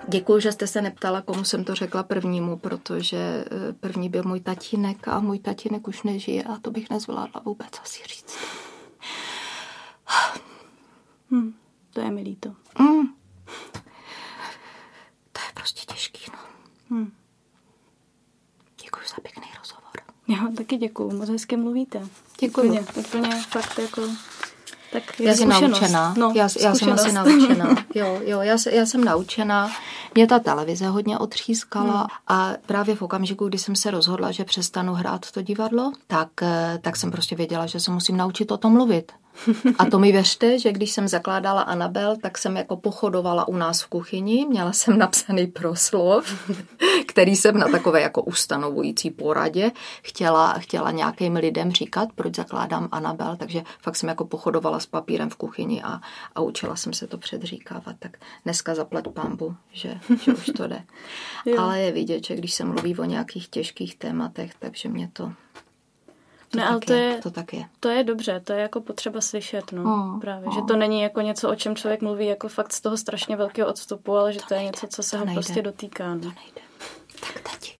Děkuji, 0.09 0.41
že 0.41 0.53
jste 0.53 0.67
se 0.67 0.83
neptala, 0.83 1.21
komu 1.23 1.45
jsem 1.45 1.65
to 1.65 1.75
řekla 1.75 2.03
prvnímu, 2.03 2.57
protože 2.57 3.17
eh, 3.17 3.73
první 3.73 4.09
byl 4.09 4.23
můj 4.27 4.41
tatínek 4.41 5.09
a 5.09 5.21
můj 5.21 5.39
tatínek 5.39 5.89
už 5.89 6.03
nežije 6.03 6.43
a 6.43 6.59
to 6.59 6.71
bych 6.71 6.91
nezvládla 6.91 7.43
vůbec 7.45 7.71
asi 7.83 8.03
říct. 8.09 8.39
Hmm, 11.31 11.55
to 11.93 12.01
je 12.01 12.11
mi 12.11 12.23
líto. 12.23 12.55
Mm. 12.79 13.20
To 15.33 15.41
je 15.41 15.53
prostě 15.55 15.93
těžký, 15.95 16.31
no. 16.33 16.39
Hmm. 16.91 17.13
Děkuji 18.83 19.01
za 19.09 19.17
pěkný 19.23 19.47
rozhovor. 19.59 19.81
Já 20.29 20.57
taky 20.57 20.77
děkuji, 20.77 21.11
moc 21.13 21.29
hezky 21.29 21.57
mluvíte. 21.57 22.09
Děkuji. 22.41 22.69
Úplně, 22.69 22.81
úplně 22.95 23.43
fakt 23.43 23.79
jako... 23.79 24.03
Tak 24.93 25.21
já 25.21 25.35
jsem 25.35 25.49
naučená. 25.49 26.15
No, 26.19 26.33
já, 26.37 26.49
já 26.61 26.75
jsem 26.75 26.93
asi 26.93 27.13
naučená. 27.13 27.77
Jo, 27.95 28.21
jo, 28.25 28.41
já, 28.41 28.57
já 28.71 28.87
jsem 28.87 29.05
naučená. 29.05 29.71
Mě 30.15 30.27
ta 30.27 30.39
televize 30.39 30.89
hodně 30.89 31.19
otřískala 31.19 31.99
hmm. 31.99 32.07
a 32.29 32.53
právě 32.67 32.97
v 32.97 33.03
okamžiku, 33.03 33.49
kdy 33.49 33.59
jsem 33.59 33.77
se 33.77 33.91
rozhodla, 33.91 34.31
že 34.31 34.45
přestanu 34.45 34.95
hrát 34.95 35.31
to 35.31 35.43
divadlo, 35.43 35.93
tak, 36.07 36.29
eh, 36.43 36.79
tak 36.83 36.97
jsem 36.97 37.11
prostě 37.11 37.37
věděla, 37.37 37.67
že 37.67 37.81
se 37.81 37.91
musím 37.91 38.17
naučit 38.17 38.51
o 38.53 38.57
tom 38.57 38.73
mluvit. 38.73 39.13
A 39.79 39.85
to 39.85 39.99
mi 39.99 40.13
věřte, 40.13 40.59
že 40.59 40.73
když 40.73 40.91
jsem 40.91 41.09
zakládala 41.09 41.63
Anabel, 41.63 42.17
tak 42.17 42.39
jsem 42.39 42.57
jako 42.57 42.77
pochodovala 42.77 43.49
u 43.49 43.57
nás 43.57 43.83
v 43.83 43.87
kuchyni, 43.87 44.47
měla 44.47 44.73
jsem 44.73 44.99
napsaný 44.99 45.47
proslov, 45.47 46.49
který 47.07 47.37
jsem 47.37 47.59
na 47.59 47.69
takové 47.69 48.01
jako 48.01 48.23
ustanovující 48.23 49.11
poradě 49.11 49.73
chtěla, 50.03 50.53
chtěla 50.53 50.91
nějakým 50.91 51.37
lidem 51.37 51.73
říkat, 51.73 52.09
proč 52.15 52.35
zakládám 52.35 52.89
Anabel, 52.93 53.37
takže 53.37 53.63
fakt 53.83 53.97
jsem 53.97 54.09
jako 54.09 54.25
pochodovala 54.25 54.81
s 54.81 54.87
papírem 54.87 55.31
v 55.31 55.37
kuchyni 55.37 55.83
a, 55.83 56.01
a 56.35 56.41
učila 56.41 56.77
jsem 56.77 56.93
se 56.93 57.07
to 57.07 57.19
předříkávat. 57.19 57.97
Tak 57.99 58.17
dneska 58.45 58.75
zaplať 58.75 59.05
pámbu, 59.15 59.57
že, 59.73 60.01
že 60.25 60.33
už 60.33 60.47
to 60.57 60.67
jde. 60.67 60.83
Ale 61.59 61.81
je 61.81 61.93
vidět, 61.93 62.27
že 62.27 62.37
když 62.37 62.55
se 62.55 62.65
mluví 62.65 62.99
o 62.99 63.05
nějakých 63.05 63.49
těžkých 63.49 63.97
tématech, 63.97 64.53
takže 64.59 64.89
mě 64.89 65.11
to 65.13 65.33
to 66.51 66.59
ne, 66.59 66.69
ale 66.69 66.81
to 66.81 66.93
je, 66.93 67.19
to 67.23 67.31
tak 67.31 67.53
je. 67.53 67.65
To 67.81 67.89
je 67.89 68.05
dobře, 68.05 68.41
to 68.41 68.53
je 68.53 68.61
jako 68.61 68.81
potřeba 68.81 69.21
slyšet, 69.21 69.73
no, 69.73 69.83
oh, 69.83 70.21
právě, 70.21 70.49
oh. 70.49 70.55
že 70.55 70.61
to 70.69 70.77
není 70.77 71.01
jako 71.03 71.21
něco, 71.21 71.51
o 71.51 71.55
čem 71.55 71.77
člověk 71.77 72.03
mluví 72.03 72.27
jako 72.27 72.49
fakt 72.49 72.73
z 72.73 72.81
toho 72.81 72.97
strašně 72.97 73.37
velkého 73.37 73.69
odstupu, 73.69 74.17
ale 74.17 74.33
že 74.33 74.39
to, 74.39 74.47
to 74.47 74.55
je 74.55 74.65
něco, 74.65 74.87
co 74.87 75.03
se 75.03 75.19
ho 75.19 75.25
nejde. 75.25 75.41
prostě 75.41 75.63
dotýká. 75.63 76.15
No. 76.15 76.21
To 76.21 76.27
nejde. 76.27 76.61
Tak 77.21 77.41
tati, 77.53 77.80